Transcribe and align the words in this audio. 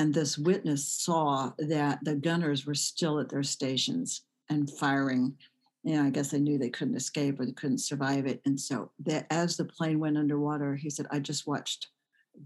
and 0.00 0.14
this 0.14 0.38
witness 0.38 0.88
saw 0.88 1.52
that 1.58 1.98
the 2.02 2.14
gunners 2.14 2.64
were 2.64 2.74
still 2.74 3.20
at 3.20 3.28
their 3.28 3.42
stations 3.42 4.22
and 4.48 4.70
firing. 4.70 5.34
You 5.84 5.96
know, 5.96 6.04
I 6.04 6.10
guess 6.10 6.30
they 6.30 6.40
knew 6.40 6.56
they 6.56 6.70
couldn't 6.70 6.96
escape 6.96 7.38
or 7.38 7.44
they 7.44 7.52
couldn't 7.52 7.80
survive 7.80 8.24
it. 8.24 8.40
And 8.46 8.58
so 8.58 8.92
that 9.04 9.26
as 9.28 9.58
the 9.58 9.66
plane 9.66 10.00
went 10.00 10.16
underwater, 10.16 10.74
he 10.74 10.88
said, 10.88 11.06
I 11.10 11.18
just 11.18 11.46
watched 11.46 11.88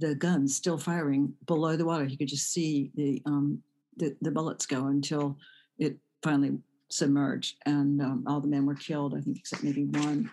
the 0.00 0.16
guns 0.16 0.56
still 0.56 0.78
firing 0.78 1.32
below 1.46 1.76
the 1.76 1.84
water. 1.84 2.06
He 2.06 2.16
could 2.16 2.26
just 2.26 2.50
see 2.52 2.90
the 2.96 3.22
um, 3.24 3.62
the, 3.98 4.16
the 4.20 4.32
bullets 4.32 4.66
go 4.66 4.86
until 4.86 5.38
it 5.78 5.96
finally 6.24 6.58
submerged, 6.88 7.58
and 7.66 8.02
um, 8.02 8.24
all 8.26 8.40
the 8.40 8.48
men 8.48 8.66
were 8.66 8.74
killed. 8.74 9.14
I 9.14 9.20
think 9.20 9.38
except 9.38 9.62
maybe 9.62 9.84
one. 9.84 10.28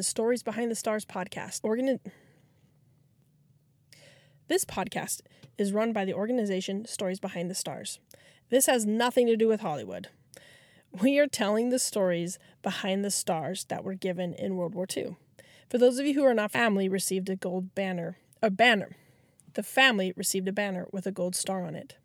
The 0.00 0.04
Stories 0.04 0.42
Behind 0.42 0.70
the 0.70 0.74
Stars 0.74 1.04
podcast. 1.04 1.60
Organi- 1.60 2.00
this 4.48 4.64
podcast 4.64 5.20
is 5.58 5.74
run 5.74 5.92
by 5.92 6.06
the 6.06 6.14
organization 6.14 6.86
Stories 6.86 7.20
Behind 7.20 7.50
the 7.50 7.54
Stars. 7.54 8.00
This 8.48 8.64
has 8.64 8.86
nothing 8.86 9.26
to 9.26 9.36
do 9.36 9.46
with 9.46 9.60
Hollywood. 9.60 10.08
We 10.90 11.18
are 11.18 11.26
telling 11.26 11.68
the 11.68 11.78
stories 11.78 12.38
behind 12.62 13.04
the 13.04 13.10
stars 13.10 13.64
that 13.64 13.84
were 13.84 13.92
given 13.92 14.32
in 14.32 14.56
World 14.56 14.74
War 14.74 14.86
II. 14.96 15.16
For 15.68 15.76
those 15.76 15.98
of 15.98 16.06
you 16.06 16.14
who 16.14 16.24
are 16.24 16.32
not 16.32 16.50
family, 16.50 16.88
received 16.88 17.28
a 17.28 17.36
gold 17.36 17.74
banner. 17.74 18.16
A 18.42 18.48
banner. 18.48 18.96
The 19.52 19.62
family 19.62 20.14
received 20.16 20.48
a 20.48 20.52
banner 20.52 20.86
with 20.90 21.06
a 21.06 21.12
gold 21.12 21.36
star 21.36 21.66
on 21.66 21.74
it. 21.74 21.96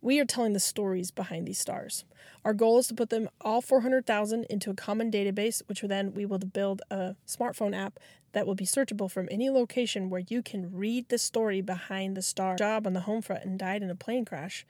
We 0.00 0.20
are 0.20 0.24
telling 0.24 0.52
the 0.52 0.60
stories 0.60 1.10
behind 1.10 1.46
these 1.46 1.58
stars. 1.58 2.04
Our 2.44 2.54
goal 2.54 2.78
is 2.78 2.86
to 2.88 2.94
put 2.94 3.10
them 3.10 3.28
all 3.40 3.60
400,000 3.60 4.44
into 4.44 4.70
a 4.70 4.74
common 4.74 5.10
database, 5.10 5.62
which 5.66 5.80
then 5.80 6.14
we 6.14 6.24
will 6.24 6.38
build 6.38 6.82
a 6.90 7.16
smartphone 7.26 7.76
app 7.76 7.98
that 8.32 8.46
will 8.46 8.54
be 8.54 8.66
searchable 8.66 9.10
from 9.10 9.28
any 9.30 9.50
location 9.50 10.10
where 10.10 10.22
you 10.28 10.42
can 10.42 10.72
read 10.72 11.08
the 11.08 11.18
story 11.18 11.60
behind 11.60 12.16
the 12.16 12.22
star. 12.22 12.56
Job 12.56 12.86
on 12.86 12.92
the 12.92 13.00
home 13.00 13.22
front 13.22 13.44
and 13.44 13.58
died 13.58 13.82
in 13.82 13.90
a 13.90 13.94
plane 13.96 14.24
crash. 14.24 14.64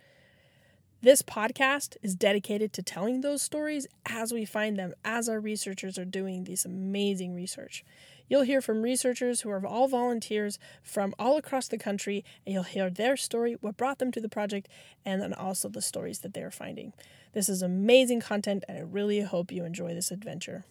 This 1.01 1.23
podcast 1.23 1.97
is 2.03 2.17
dedicated 2.17 2.73
to 2.73 2.83
telling 2.83 3.21
those 3.21 3.41
stories 3.41 3.87
as 4.07 4.33
we 4.33 4.45
find 4.45 4.77
them, 4.77 4.95
as 5.05 5.29
our 5.29 5.39
researchers 5.39 5.97
are 5.97 6.05
doing 6.05 6.45
this 6.45 6.65
amazing 6.65 7.35
research. 7.35 7.85
You'll 8.31 8.43
hear 8.43 8.61
from 8.61 8.83
researchers 8.83 9.41
who 9.41 9.49
are 9.49 9.67
all 9.67 9.89
volunteers 9.89 10.59
from 10.83 11.15
all 11.19 11.39
across 11.39 11.67
the 11.67 11.79
country, 11.79 12.27
and 12.45 12.53
you'll 12.53 12.63
hear 12.63 12.91
their 12.91 13.17
story, 13.17 13.57
what 13.63 13.79
brought 13.79 13.99
them 13.99 14.13
to 14.13 14.21
the 14.21 14.29
project, 14.29 14.69
and 15.03 15.23
then 15.23 15.33
also 15.33 15.71
the 15.71 15.81
stories 15.81 16.19
that 16.19 16.35
they're 16.35 16.51
finding. 16.51 16.93
This 17.33 17.49
is 17.49 17.63
amazing 17.63 18.21
content, 18.21 18.65
and 18.69 18.77
I 18.77 18.83
really 18.83 19.23
hope 19.23 19.51
you 19.51 19.65
enjoy 19.65 19.95
this 19.95 20.11
adventure. 20.11 20.67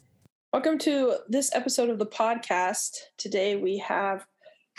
Welcome 0.53 0.77
to 0.79 1.17
this 1.27 1.53
episode 1.55 1.89
of 1.89 1.97
the 1.97 2.05
podcast. 2.05 2.91
Today 3.17 3.55
we 3.55 3.79
have 3.79 4.27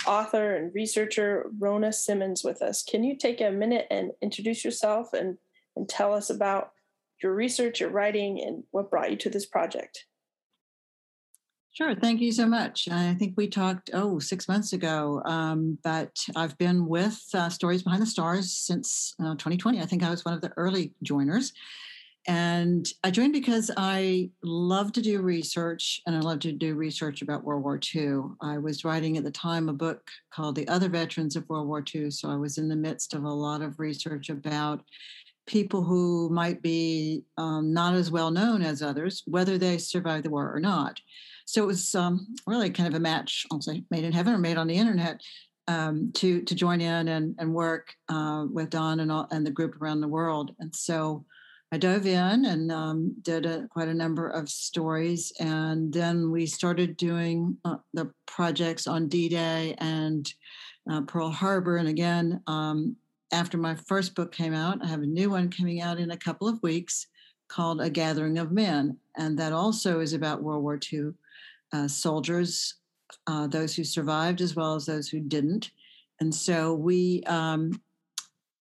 author 0.06 0.54
and 0.54 0.72
researcher 0.72 1.50
Rona 1.58 1.92
Simmons 1.92 2.44
with 2.44 2.62
us. 2.62 2.84
Can 2.84 3.02
you 3.02 3.16
take 3.16 3.40
a 3.40 3.50
minute 3.50 3.88
and 3.90 4.12
introduce 4.22 4.64
yourself 4.64 5.12
and, 5.14 5.36
and 5.74 5.88
tell 5.88 6.14
us 6.14 6.30
about 6.30 6.70
your 7.20 7.34
research, 7.34 7.80
your 7.80 7.90
writing, 7.90 8.40
and 8.40 8.62
what 8.70 8.88
brought 8.88 9.10
you 9.10 9.16
to 9.16 9.30
this 9.30 9.46
project? 9.46 10.04
Sure. 11.78 11.94
Thank 11.94 12.20
you 12.20 12.32
so 12.32 12.44
much. 12.44 12.88
I 12.90 13.14
think 13.14 13.34
we 13.36 13.46
talked, 13.46 13.90
oh, 13.94 14.18
six 14.18 14.48
months 14.48 14.72
ago, 14.72 15.22
um, 15.26 15.78
but 15.84 16.10
I've 16.34 16.58
been 16.58 16.88
with 16.88 17.22
uh, 17.32 17.48
Stories 17.50 17.84
Behind 17.84 18.02
the 18.02 18.06
Stars 18.06 18.50
since 18.50 19.14
uh, 19.20 19.36
2020. 19.36 19.80
I 19.80 19.86
think 19.86 20.02
I 20.02 20.10
was 20.10 20.24
one 20.24 20.34
of 20.34 20.40
the 20.40 20.50
early 20.56 20.92
joiners. 21.04 21.52
And 22.26 22.84
I 23.04 23.12
joined 23.12 23.32
because 23.32 23.70
I 23.76 24.30
love 24.42 24.90
to 24.94 25.00
do 25.00 25.22
research 25.22 26.02
and 26.04 26.16
I 26.16 26.18
love 26.18 26.40
to 26.40 26.50
do 26.50 26.74
research 26.74 27.22
about 27.22 27.44
World 27.44 27.62
War 27.62 27.78
II. 27.94 28.22
I 28.40 28.58
was 28.58 28.84
writing 28.84 29.16
at 29.16 29.22
the 29.22 29.30
time 29.30 29.68
a 29.68 29.72
book 29.72 30.10
called 30.32 30.56
The 30.56 30.66
Other 30.66 30.88
Veterans 30.88 31.36
of 31.36 31.48
World 31.48 31.68
War 31.68 31.84
II. 31.94 32.10
So 32.10 32.28
I 32.28 32.34
was 32.34 32.58
in 32.58 32.68
the 32.68 32.74
midst 32.74 33.14
of 33.14 33.22
a 33.22 33.30
lot 33.30 33.62
of 33.62 33.78
research 33.78 34.30
about 34.30 34.82
people 35.46 35.84
who 35.84 36.28
might 36.28 36.60
be 36.60 37.22
um, 37.36 37.72
not 37.72 37.94
as 37.94 38.10
well 38.10 38.32
known 38.32 38.62
as 38.62 38.82
others, 38.82 39.22
whether 39.26 39.58
they 39.58 39.78
survived 39.78 40.24
the 40.24 40.30
war 40.30 40.52
or 40.52 40.58
not. 40.58 41.00
So 41.48 41.62
it 41.62 41.66
was 41.66 41.94
um, 41.94 42.36
really 42.46 42.68
kind 42.68 42.86
of 42.86 42.94
a 42.94 43.00
match, 43.00 43.46
I'll 43.50 43.62
say, 43.62 43.82
made 43.90 44.04
in 44.04 44.12
heaven 44.12 44.34
or 44.34 44.38
made 44.38 44.58
on 44.58 44.66
the 44.66 44.74
internet 44.74 45.22
um, 45.66 46.12
to 46.16 46.42
to 46.42 46.54
join 46.54 46.82
in 46.82 47.08
and, 47.08 47.34
and 47.38 47.54
work 47.54 47.94
uh, 48.10 48.44
with 48.52 48.68
Don 48.68 49.00
and 49.00 49.10
all, 49.10 49.26
and 49.30 49.46
the 49.46 49.50
group 49.50 49.80
around 49.80 50.02
the 50.02 50.08
world. 50.08 50.54
And 50.58 50.76
so 50.76 51.24
I 51.72 51.78
dove 51.78 52.04
in 52.04 52.44
and 52.44 52.70
um, 52.70 53.14
did 53.22 53.46
a, 53.46 53.66
quite 53.68 53.88
a 53.88 53.94
number 53.94 54.28
of 54.28 54.50
stories, 54.50 55.32
and 55.40 55.90
then 55.90 56.30
we 56.30 56.44
started 56.44 56.98
doing 56.98 57.56
uh, 57.64 57.76
the 57.94 58.12
projects 58.26 58.86
on 58.86 59.08
D-Day 59.08 59.74
and 59.78 60.30
uh, 60.90 61.00
Pearl 61.00 61.30
Harbor. 61.30 61.78
And 61.78 61.88
again, 61.88 62.42
um, 62.46 62.94
after 63.32 63.56
my 63.56 63.74
first 63.74 64.14
book 64.14 64.32
came 64.32 64.52
out, 64.52 64.84
I 64.84 64.86
have 64.86 65.00
a 65.00 65.06
new 65.06 65.30
one 65.30 65.48
coming 65.50 65.80
out 65.80 65.98
in 65.98 66.10
a 66.10 66.16
couple 66.18 66.46
of 66.46 66.62
weeks 66.62 67.06
called 67.48 67.80
A 67.80 67.88
Gathering 67.88 68.36
of 68.36 68.52
Men, 68.52 68.98
and 69.16 69.38
that 69.38 69.54
also 69.54 70.00
is 70.00 70.12
about 70.12 70.42
World 70.42 70.62
War 70.62 70.78
II 70.92 71.12
uh, 71.72 71.88
soldiers, 71.88 72.74
uh, 73.26 73.46
those 73.46 73.74
who 73.74 73.84
survived 73.84 74.40
as 74.40 74.54
well 74.54 74.74
as 74.74 74.86
those 74.86 75.08
who 75.08 75.20
didn't. 75.20 75.70
And 76.20 76.34
so 76.34 76.74
we 76.74 77.22
um, 77.26 77.80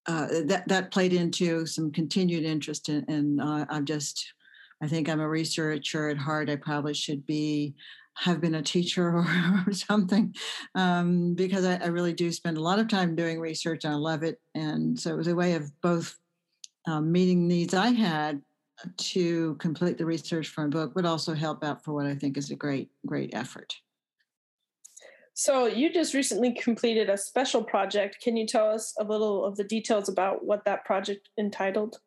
uh, 0.08 0.28
that 0.46 0.68
that 0.68 0.92
played 0.92 1.14
into 1.14 1.66
some 1.66 1.92
continued 1.92 2.44
interest 2.44 2.90
in. 2.90 3.04
And 3.08 3.42
uh, 3.42 3.66
I'm 3.70 3.86
just, 3.86 4.34
I 4.82 4.88
think 4.88 5.10
I'm 5.10 5.20
a 5.20 5.28
researcher 5.28 6.10
at 6.10 6.18
heart. 6.18 6.50
I 6.50 6.56
probably 6.56 6.94
should 6.94 7.26
be 7.26 7.76
have 8.16 8.42
been 8.42 8.56
a 8.56 8.62
teacher 8.62 9.10
or, 9.10 9.28
or 9.68 9.74
something 9.74 10.34
um, 10.76 11.36
because 11.36 11.66
I, 11.66 11.76
I, 11.76 11.88
really 11.88 12.14
do 12.14 12.32
spend 12.32 12.58
a 12.58 12.62
lot 12.62 12.80
of 12.80 12.88
time 12.88 13.16
doing 13.16 13.40
research 13.40 13.86
and 13.86 13.94
I 13.94 13.98
love 13.98 14.24
it. 14.24 14.42
And 14.56 15.00
so 15.00 15.14
it 15.14 15.18
was 15.18 15.28
a 15.28 15.36
way 15.36 15.54
of 15.54 15.70
both 15.82 16.18
um, 16.88 17.12
meeting 17.12 17.48
needs 17.48 17.76
I 17.76 17.90
had 17.90 18.42
to 18.98 19.56
complete 19.56 19.98
the 19.98 20.06
research 20.06 20.50
for 20.50 20.66
a 20.66 20.70
book 20.70 20.96
would 20.96 21.06
also 21.06 21.34
help 21.34 21.64
out 21.64 21.84
for 21.84 21.94
what 21.94 22.06
I 22.06 22.16
think 22.16 22.38
is 22.38 22.52
a 22.52 22.56
great, 22.56 22.90
great 23.06 23.34
effort. 23.34 23.76
So, 25.34 25.68
you 25.68 25.94
just 25.94 26.16
recently 26.16 26.54
completed 26.54 27.10
a 27.10 27.18
special 27.18 27.64
project. 27.64 28.18
Can 28.24 28.36
you 28.36 28.48
tell 28.48 28.72
us 28.72 28.96
a 29.00 29.04
little 29.04 29.46
of 29.46 29.56
the 29.56 29.64
details 29.64 30.10
about 30.10 30.44
what 30.44 30.66
that 30.66 30.84
project 30.84 31.30
entitled? 31.38 32.00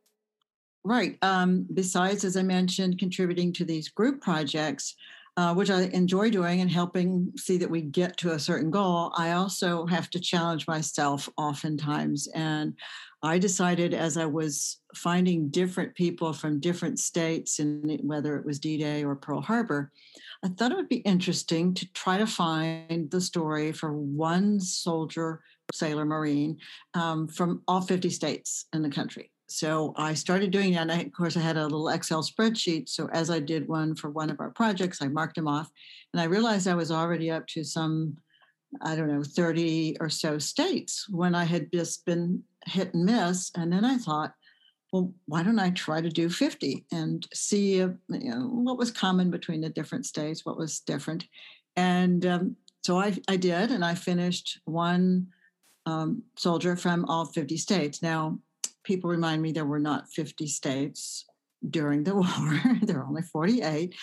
Right. 0.83 1.17
Um, 1.23 1.67
besides, 1.75 2.25
as 2.25 2.37
I 2.37 2.43
mentioned, 2.43 2.99
contributing 2.99 3.53
to 3.55 3.65
these 3.65 3.89
group 3.89 4.21
projects, 4.21 4.97
uh, 5.37 5.55
which 5.55 5.71
I 5.71 5.83
enjoy 5.93 6.31
doing 6.31 6.61
and 6.61 6.71
helping 6.71 7.33
see 7.37 7.57
that 7.59 7.71
we 7.71 7.83
get 7.83 8.17
to 8.19 8.33
a 8.33 8.39
certain 8.39 8.71
goal, 8.71 9.13
I 9.17 9.33
also 9.33 9.87
have 9.87 10.11
to 10.11 10.21
challenge 10.21 10.67
myself 10.67 11.29
oftentimes. 11.37 12.29
And 12.35 12.75
I 13.23 13.39
decided 13.39 13.93
as 13.93 14.17
I 14.17 14.25
was 14.25 14.79
finding 14.95 15.51
different 15.51 15.95
people 15.95 16.33
from 16.33 16.61
different 16.61 16.99
states, 16.99 17.59
and 17.59 18.01
whether 18.03 18.37
it 18.37 18.47
was 18.47 18.59
D 18.59 18.79
Day 18.79 19.05
or 19.05 19.15
Pearl 19.15 19.43
Harbor, 19.43 19.93
I 20.43 20.49
thought 20.49 20.73
it 20.73 20.77
would 20.77 20.89
be 20.89 20.97
interesting 20.97 21.75
to 21.75 21.93
try 21.93 22.17
to 22.17 22.27
find 22.27 23.11
the 23.11 23.21
story 23.21 23.73
for 23.73 23.93
one 23.93 24.59
soldier, 24.59 25.43
sailor, 25.73 26.07
Marine 26.07 26.57
um, 26.95 27.29
from 27.29 27.63
all 27.69 27.83
50 27.83 28.09
states 28.09 28.67
in 28.73 28.83
the 28.83 28.89
country. 28.89 29.31
So 29.49 29.93
I 29.97 30.15
started 30.15 30.51
doing 30.51 30.73
that. 30.73 30.83
And 30.83 30.93
I, 30.93 31.01
of 31.01 31.13
course, 31.13 31.37
I 31.37 31.41
had 31.41 31.57
a 31.57 31.65
little 31.65 31.89
Excel 31.89 32.23
spreadsheet. 32.23 32.89
So 32.89 33.09
as 33.13 33.31
I 33.31 33.41
did 33.41 33.69
one 33.69 33.97
for 33.97 34.09
one 34.09 34.31
of 34.31 34.41
our 34.41 34.51
projects, 34.51 35.03
I 35.03 35.09
marked 35.09 35.35
them 35.35 35.49
off. 35.49 35.69
And 36.13 36.21
I 36.21 36.25
realized 36.25 36.69
I 36.69 36.75
was 36.75 36.93
already 36.93 37.31
up 37.31 37.47
to 37.49 37.65
some 37.65 38.17
I 38.83 38.95
don't 38.95 39.09
know, 39.09 39.25
30 39.25 39.97
or 40.01 40.09
so 40.09 40.39
states 40.39 41.09
when 41.09 41.35
I 41.35 41.45
had 41.45 41.73
just 41.73 42.05
been 42.07 42.45
hit 42.71 42.95
and 42.95 43.05
miss. 43.05 43.51
And 43.55 43.73
then 43.73 43.85
I 43.85 43.97
thought, 43.97 44.35
well, 44.93 45.13
why 45.27 45.43
don't 45.43 45.59
I 45.59 45.71
try 45.71 46.01
to 46.01 46.09
do 46.09 46.29
50 46.29 46.85
and 46.93 47.27
see 47.33 47.77
you 47.77 47.99
know, 48.09 48.49
what 48.49 48.79
was 48.79 48.91
common 48.91 49.31
between 49.31 49.61
the 49.61 49.69
different 49.69 50.07
states, 50.07 50.45
what 50.45 50.57
was 50.57 50.81
different. 50.81 51.27
And 51.77 52.27
um, 52.27 52.57
so 52.83 52.99
I, 52.99 53.17
I 53.29 53.37
did, 53.37 53.71
and 53.71 53.85
I 53.85 53.95
finished 53.95 54.61
one 54.65 55.29
um, 55.87 56.23
soldier 56.37 56.77
from 56.77 57.05
all 57.05 57.27
50 57.27 57.57
states. 57.57 58.03
Now, 58.03 58.39
people 58.83 59.11
remind 59.11 59.43
me 59.43 59.53
there 59.53 59.65
were 59.65 59.79
not 59.79 60.11
50 60.11 60.47
states 60.47 61.25
during 61.69 62.03
the 62.05 62.15
war, 62.17 62.79
there 62.83 62.99
were 62.99 63.07
only 63.07 63.23
48. 63.23 63.95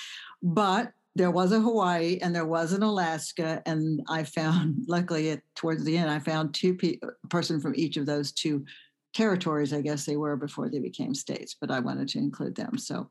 But 0.41 0.93
there 1.17 1.31
was 1.31 1.51
a 1.51 1.59
Hawaii 1.59 2.19
and 2.21 2.33
there 2.33 2.45
was 2.45 2.73
an 2.73 2.83
Alaska, 2.83 3.61
and 3.65 4.01
I 4.07 4.23
found, 4.23 4.83
luckily, 4.87 5.41
towards 5.55 5.83
the 5.83 5.97
end, 5.97 6.09
I 6.09 6.19
found 6.19 6.53
two 6.53 6.75
pe- 6.75 6.99
person 7.29 7.59
from 7.59 7.73
each 7.75 7.97
of 7.97 8.05
those 8.05 8.31
two 8.31 8.65
territories. 9.13 9.73
I 9.73 9.81
guess 9.81 10.05
they 10.05 10.15
were 10.15 10.37
before 10.37 10.69
they 10.69 10.79
became 10.79 11.15
states, 11.15 11.55
but 11.59 11.71
I 11.71 11.79
wanted 11.79 12.07
to 12.09 12.19
include 12.19 12.55
them. 12.55 12.77
So, 12.77 13.09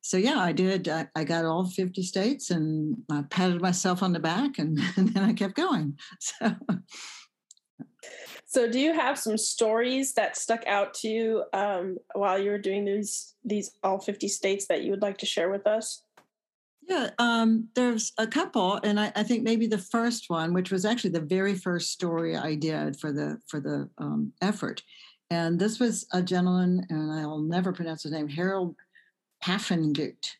so 0.00 0.16
yeah, 0.16 0.38
I 0.38 0.52
did. 0.52 0.88
I, 0.88 1.08
I 1.16 1.24
got 1.24 1.44
all 1.44 1.66
50 1.66 2.02
states, 2.02 2.50
and 2.50 2.96
I 3.10 3.22
patted 3.30 3.60
myself 3.60 4.02
on 4.02 4.12
the 4.12 4.20
back, 4.20 4.58
and, 4.58 4.78
and 4.96 5.08
then 5.08 5.24
I 5.24 5.32
kept 5.32 5.54
going. 5.54 5.98
So. 6.20 6.54
So, 8.46 8.68
do 8.68 8.80
you 8.80 8.92
have 8.92 9.16
some 9.16 9.36
stories 9.36 10.14
that 10.14 10.36
stuck 10.36 10.66
out 10.66 10.92
to 10.94 11.08
you 11.08 11.44
um, 11.52 11.98
while 12.14 12.36
you 12.36 12.50
were 12.50 12.58
doing 12.58 12.84
these 12.84 13.36
these 13.44 13.70
all 13.84 14.00
fifty 14.00 14.26
states 14.26 14.66
that 14.66 14.82
you 14.82 14.90
would 14.90 15.02
like 15.02 15.18
to 15.18 15.26
share 15.26 15.50
with 15.50 15.68
us? 15.68 16.02
Yeah, 16.90 17.10
um, 17.20 17.68
there's 17.76 18.12
a 18.18 18.26
couple, 18.26 18.80
and 18.82 18.98
I, 18.98 19.12
I, 19.14 19.22
think 19.22 19.44
maybe 19.44 19.68
the 19.68 19.78
first 19.78 20.28
one, 20.28 20.52
which 20.52 20.72
was 20.72 20.84
actually 20.84 21.10
the 21.10 21.20
very 21.20 21.54
first 21.54 21.92
story 21.92 22.36
I 22.36 22.56
did 22.56 22.98
for 22.98 23.12
the 23.12 23.38
for 23.46 23.60
the 23.60 23.88
um, 23.98 24.32
effort, 24.42 24.82
and 25.30 25.56
this 25.56 25.78
was 25.78 26.04
a 26.12 26.20
gentleman, 26.20 26.84
and 26.90 27.12
I'll 27.12 27.38
never 27.38 27.72
pronounce 27.72 28.02
his 28.02 28.10
name, 28.10 28.28
Harold 28.28 28.74
Pfaffengut, 29.40 30.32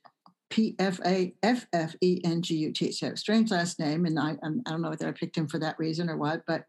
P 0.51 0.75
F 0.81 0.99
A 1.07 1.33
F 1.45 1.69
F 1.73 1.95
E 2.01 2.21
N 2.25 2.43
G 2.43 2.57
U 2.57 2.73
T. 2.73 2.91
So 2.91 3.15
strange 3.15 3.53
last 3.53 3.79
name, 3.79 4.05
and 4.05 4.19
I 4.19 4.33
I 4.43 4.71
don't 4.71 4.83
know 4.83 4.91
whether 4.91 5.07
I 5.07 5.13
picked 5.13 5.39
him 5.39 5.47
for 5.47 5.61
that 5.61 5.79
reason 5.79 6.11
or 6.11 6.17
what, 6.17 6.43
but 6.49 6.65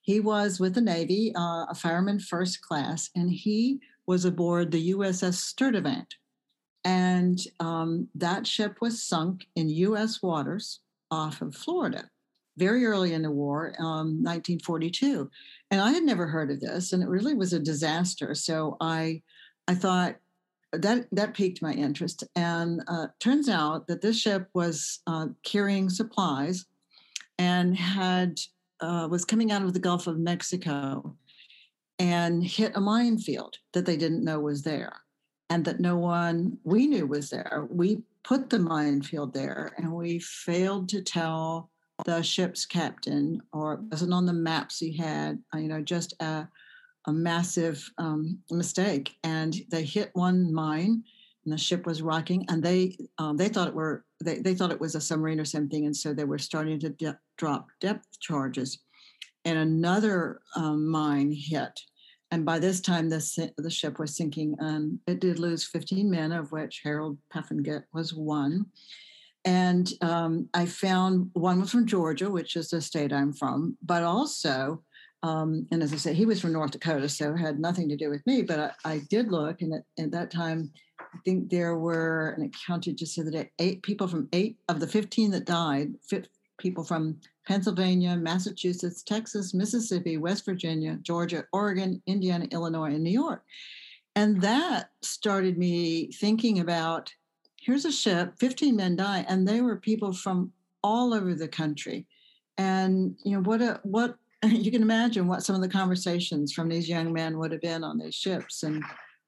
he 0.00 0.20
was 0.20 0.58
with 0.58 0.74
the 0.74 0.80
Navy, 0.80 1.34
uh, 1.36 1.66
a 1.68 1.74
fireman 1.74 2.20
first 2.20 2.62
class, 2.62 3.10
and 3.14 3.30
he 3.30 3.80
was 4.06 4.24
aboard 4.24 4.70
the 4.70 4.92
USS 4.92 5.34
Sturtevant 5.34 6.14
and 6.84 7.38
um, 7.58 8.08
that 8.14 8.46
ship 8.46 8.78
was 8.80 9.02
sunk 9.02 9.46
in 9.56 9.68
U.S. 9.68 10.22
waters 10.22 10.80
off 11.10 11.42
of 11.42 11.54
Florida 11.54 12.08
very 12.56 12.84
early 12.84 13.14
in 13.14 13.22
the 13.22 13.30
war, 13.30 13.74
um, 13.78 14.22
1942. 14.22 15.30
And 15.70 15.80
I 15.80 15.92
had 15.92 16.02
never 16.02 16.26
heard 16.26 16.50
of 16.50 16.60
this, 16.60 16.92
and 16.92 17.02
it 17.02 17.08
really 17.08 17.34
was 17.34 17.52
a 17.52 17.58
disaster. 17.58 18.34
So 18.34 18.76
I, 18.80 19.22
I 19.66 19.74
thought 19.74 20.16
that 20.72 21.06
that 21.12 21.34
piqued 21.34 21.62
my 21.62 21.72
interest. 21.72 22.24
And 22.36 22.82
uh, 22.86 23.08
turns 23.18 23.48
out 23.48 23.86
that 23.88 24.02
this 24.02 24.20
ship 24.20 24.48
was 24.54 25.00
uh, 25.06 25.28
carrying 25.42 25.88
supplies 25.88 26.66
and 27.38 27.76
had 27.76 28.38
uh, 28.80 29.08
was 29.10 29.24
coming 29.24 29.50
out 29.52 29.62
of 29.62 29.72
the 29.72 29.80
Gulf 29.80 30.06
of 30.06 30.18
Mexico 30.18 31.16
and 31.98 32.44
hit 32.44 32.72
a 32.76 32.80
minefield 32.80 33.56
that 33.72 33.84
they 33.84 33.96
didn't 33.96 34.24
know 34.24 34.40
was 34.40 34.62
there 34.62 34.92
and 35.50 35.64
that 35.64 35.80
no 35.80 35.96
one 35.96 36.56
we 36.64 36.86
knew 36.86 37.06
was 37.06 37.28
there. 37.28 37.66
We 37.70 38.02
put 38.22 38.48
the 38.48 38.58
minefield 38.58 39.34
there 39.34 39.72
and 39.76 39.92
we 39.92 40.20
failed 40.20 40.88
to 40.90 41.02
tell 41.02 41.70
the 42.06 42.22
ship's 42.22 42.64
captain, 42.64 43.42
or 43.52 43.74
it 43.74 43.80
wasn't 43.90 44.14
on 44.14 44.24
the 44.24 44.32
maps 44.32 44.78
he 44.78 44.96
had, 44.96 45.42
uh, 45.54 45.58
you 45.58 45.68
know, 45.68 45.82
just 45.82 46.14
a, 46.20 46.48
a 47.06 47.12
massive 47.12 47.86
um, 47.98 48.38
mistake. 48.50 49.16
And 49.22 49.54
they 49.70 49.84
hit 49.84 50.10
one 50.14 50.54
mine 50.54 51.02
and 51.44 51.52
the 51.52 51.58
ship 51.58 51.86
was 51.86 52.02
rocking 52.02 52.44
and 52.48 52.62
they 52.62 52.96
um, 53.18 53.36
they 53.36 53.48
thought 53.48 53.68
it 53.68 53.74
were 53.74 54.04
they, 54.22 54.38
they 54.38 54.54
thought 54.54 54.72
it 54.72 54.80
was 54.80 54.94
a 54.94 55.00
submarine 55.00 55.40
or 55.40 55.44
something 55.44 55.86
and 55.86 55.96
so 55.96 56.12
they 56.12 56.24
were 56.24 56.38
starting 56.38 56.78
to 56.78 56.90
de- 56.90 57.18
drop 57.38 57.68
depth 57.80 58.20
charges 58.20 58.78
and 59.44 59.58
another 59.58 60.40
um, 60.54 60.86
mine 60.86 61.32
hit 61.32 61.80
and 62.30 62.44
by 62.44 62.58
this 62.58 62.80
time, 62.80 63.08
the, 63.08 63.52
the 63.56 63.70
ship 63.70 63.98
was 63.98 64.16
sinking. 64.16 64.54
and 64.58 64.98
it 65.06 65.20
did 65.20 65.38
lose 65.38 65.66
15 65.66 66.08
men, 66.08 66.32
of 66.32 66.52
which 66.52 66.80
Harold 66.84 67.18
Pfaffengut 67.34 67.84
was 67.92 68.14
one. 68.14 68.66
And 69.44 69.90
um, 70.00 70.48
I 70.54 70.66
found 70.66 71.30
one 71.32 71.60
was 71.60 71.70
from 71.70 71.86
Georgia, 71.86 72.30
which 72.30 72.56
is 72.56 72.68
the 72.68 72.80
state 72.80 73.12
I'm 73.12 73.32
from, 73.32 73.76
but 73.82 74.02
also, 74.02 74.82
um, 75.22 75.66
and 75.72 75.82
as 75.82 75.92
I 75.92 75.96
say, 75.96 76.14
he 76.14 76.26
was 76.26 76.40
from 76.40 76.52
North 76.52 76.70
Dakota, 76.72 77.08
so 77.08 77.34
had 77.34 77.58
nothing 77.58 77.88
to 77.88 77.96
do 77.96 78.10
with 78.10 78.24
me. 78.26 78.42
But 78.42 78.76
I, 78.84 78.92
I 78.92 78.98
did 79.10 79.28
look, 79.28 79.62
and 79.62 79.74
at, 79.74 79.82
at, 79.98 80.10
that 80.12 80.30
time, 80.30 80.70
I 81.00 81.18
think 81.24 81.50
there 81.50 81.76
were, 81.76 82.34
and 82.36 82.44
it 82.44 82.54
counted 82.66 82.98
just 82.98 83.16
the 83.16 83.22
other 83.22 83.30
day, 83.30 83.50
eight 83.58 83.82
people 83.82 84.06
from 84.08 84.28
eight 84.32 84.58
of 84.68 84.78
the 84.78 84.86
15 84.86 85.30
that 85.32 85.46
died, 85.46 85.94
people 86.60 86.84
from 86.84 87.18
Pennsylvania, 87.46 88.16
Massachusetts, 88.16 89.02
Texas, 89.02 89.52
Mississippi, 89.54 90.18
West 90.18 90.44
Virginia, 90.44 90.98
Georgia, 91.02 91.44
Oregon, 91.52 92.00
Indiana, 92.06 92.46
Illinois, 92.52 92.94
and 92.94 93.02
New 93.02 93.10
York. 93.10 93.42
And 94.14 94.40
that 94.42 94.90
started 95.02 95.58
me 95.58 96.12
thinking 96.12 96.60
about 96.60 97.12
here's 97.60 97.84
a 97.84 97.92
ship, 97.92 98.34
15 98.38 98.74
men 98.76 98.96
die, 98.96 99.24
and 99.28 99.46
they 99.46 99.60
were 99.60 99.76
people 99.76 100.12
from 100.12 100.52
all 100.82 101.12
over 101.12 101.34
the 101.34 101.48
country. 101.48 102.06
And 102.56 103.16
you 103.24 103.32
know 103.32 103.42
what 103.42 103.62
a 103.62 103.80
what 103.82 104.16
you 104.44 104.70
can 104.70 104.82
imagine 104.82 105.26
what 105.26 105.42
some 105.42 105.56
of 105.56 105.62
the 105.62 105.68
conversations 105.68 106.52
from 106.52 106.68
these 106.68 106.88
young 106.88 107.12
men 107.12 107.38
would 107.38 107.52
have 107.52 107.60
been 107.60 107.84
on 107.84 107.98
these 107.98 108.14
ships. 108.14 108.62
And 108.62 108.82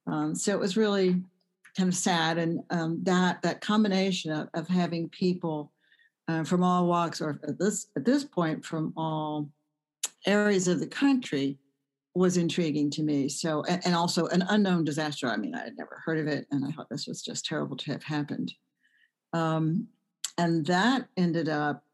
um, 0.06 0.34
so 0.34 0.52
it 0.52 0.60
was 0.60 0.76
really 0.76 1.22
kind 1.76 1.88
of 1.88 1.94
sad. 1.94 2.38
And 2.38 2.60
um, 2.70 3.00
that 3.04 3.42
that 3.42 3.60
combination 3.60 4.32
of, 4.32 4.48
of 4.54 4.68
having 4.68 5.08
people 5.08 5.72
uh, 6.28 6.44
from 6.44 6.62
all 6.62 6.86
walks, 6.86 7.20
or 7.20 7.40
at 7.46 7.58
this 7.58 7.88
at 7.96 8.04
this 8.04 8.24
point 8.24 8.64
from 8.64 8.92
all 8.96 9.48
areas 10.26 10.68
of 10.68 10.80
the 10.80 10.86
country, 10.86 11.58
was 12.14 12.36
intriguing 12.36 12.90
to 12.90 13.02
me. 13.02 13.28
So, 13.28 13.62
and, 13.64 13.80
and 13.86 13.94
also 13.94 14.26
an 14.26 14.42
unknown 14.48 14.84
disaster. 14.84 15.28
I 15.28 15.36
mean, 15.36 15.54
I 15.54 15.64
had 15.64 15.76
never 15.76 16.00
heard 16.04 16.18
of 16.18 16.26
it, 16.26 16.46
and 16.50 16.64
I 16.64 16.70
thought 16.70 16.88
this 16.90 17.06
was 17.06 17.22
just 17.22 17.44
terrible 17.44 17.76
to 17.78 17.92
have 17.92 18.02
happened. 18.02 18.52
Um, 19.32 19.88
and 20.38 20.66
that 20.66 21.08
ended 21.16 21.48
up 21.48 21.84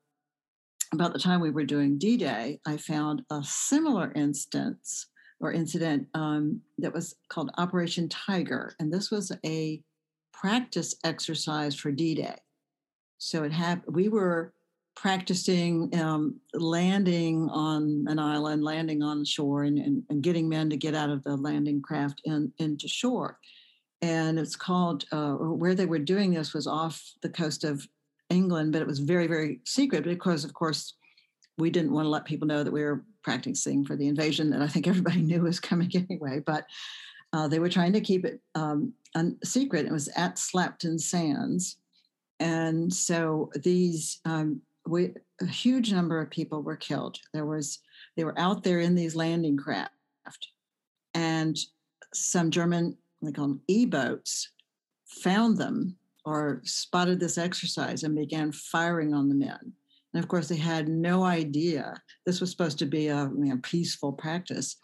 about 0.93 1.13
the 1.13 1.19
time 1.19 1.41
we 1.41 1.51
were 1.51 1.65
doing 1.65 1.99
D-Day. 1.99 2.61
I 2.67 2.77
found 2.77 3.23
a 3.31 3.43
similar 3.45 4.13
instance 4.15 5.07
or 5.41 5.53
incident 5.53 6.09
um, 6.15 6.61
that 6.79 6.93
was 6.93 7.15
called 7.29 7.51
Operation 7.59 8.09
Tiger, 8.09 8.75
and 8.81 8.93
this 8.93 9.11
was 9.11 9.31
a 9.45 9.81
practice 10.33 10.97
exercise 11.05 11.75
for 11.75 11.93
D-Day. 11.93 12.37
So 13.19 13.43
it 13.45 13.53
happened. 13.53 13.95
We 13.95 14.09
were 14.09 14.53
practicing 14.95 15.95
um, 16.01 16.41
landing 16.55 17.49
on 17.51 18.05
an 18.09 18.19
island, 18.19 18.65
landing 18.65 19.03
on 19.03 19.25
shore, 19.25 19.63
and, 19.65 19.79
and, 19.79 20.03
and, 20.11 20.23
getting 20.23 20.49
men 20.49 20.69
to 20.69 20.77
get 20.77 20.93
out 20.93 21.09
of 21.09 21.23
the 21.23 21.37
landing 21.37 21.81
craft 21.81 22.21
and 22.25 22.53
into 22.59 22.89
shore. 22.89 23.39
And 24.03 24.41
it's 24.41 24.57
called 24.57 25.05
uh, 25.13 25.35
where 25.35 25.77
they 25.77 25.87
were 25.87 26.01
doing 26.01 26.33
this 26.33 26.53
was 26.53 26.67
off 26.67 27.01
the 27.23 27.29
coast 27.29 27.63
of 27.63 27.87
England, 28.29 28.73
but 28.73 28.83
it 28.83 28.89
was 28.89 28.99
very, 28.99 29.29
very 29.29 29.61
secret 29.65 30.03
because, 30.03 30.45
of 30.45 30.53
course, 30.53 30.95
we 31.59 31.71
didn't 31.71 31.93
want 31.93 32.07
to 32.07 32.11
let 32.11 32.25
people 32.25 32.49
know 32.49 32.65
that 32.65 32.73
we 32.73 32.83
were 32.83 33.05
practicing 33.23 33.85
for 33.85 33.95
the 33.95 34.09
invasion 34.09 34.51
that 34.51 34.63
I 34.63 34.69
think 34.69 34.89
everybody 34.89 35.23
knew 35.23 35.43
was 35.43 35.61
coming 35.61 35.91
anyway. 35.95 36.41
But 36.45 36.67
uh, 37.33 37.47
they 37.47 37.61
were 37.61 37.69
trying 37.69 37.93
to 37.93 38.01
keep 38.01 38.25
it 38.25 38.41
um, 38.57 38.93
un- 39.15 39.39
secret. 39.45 39.87
It 39.87 39.93
was 39.93 40.09
at 40.17 40.37
Slapton 40.37 41.01
Sands 41.01 41.77
and 42.41 42.93
so 42.93 43.51
these 43.63 44.21
um, 44.25 44.61
we, 44.87 45.13
a 45.41 45.47
huge 45.47 45.93
number 45.93 46.21
of 46.21 46.31
people 46.31 46.63
were 46.63 46.77
killed. 46.77 47.19
There 47.33 47.47
was 47.47 47.81
they 48.17 48.25
were 48.25 48.39
out 48.39 48.63
there 48.63 48.81
in 48.81 48.95
these 48.95 49.17
landing 49.17 49.57
craft, 49.57 49.93
and 51.15 51.57
some 52.15 52.51
German 52.51 52.97
they 53.23 53.33
call 53.33 53.49
them 53.49 53.61
e-boats 53.67 54.51
found 55.07 55.59
them 55.59 55.97
or 56.25 56.61
spotted 56.65 57.19
this 57.19 57.39
exercise 57.39 58.03
and 58.03 58.15
began 58.15 58.53
firing 58.53 59.15
on 59.15 59.29
the 59.29 59.35
men. 59.35 59.73
And 60.13 60.23
of 60.23 60.29
course, 60.29 60.49
they 60.49 60.57
had 60.57 60.89
no 60.89 61.25
idea 61.25 61.95
this 62.27 62.41
was 62.41 62.51
supposed 62.51 62.79
to 62.79 62.87
be 62.87 63.09
a 63.09 63.25
you 63.25 63.47
know, 63.47 63.59
peaceful 63.63 64.13
practice 64.13 64.77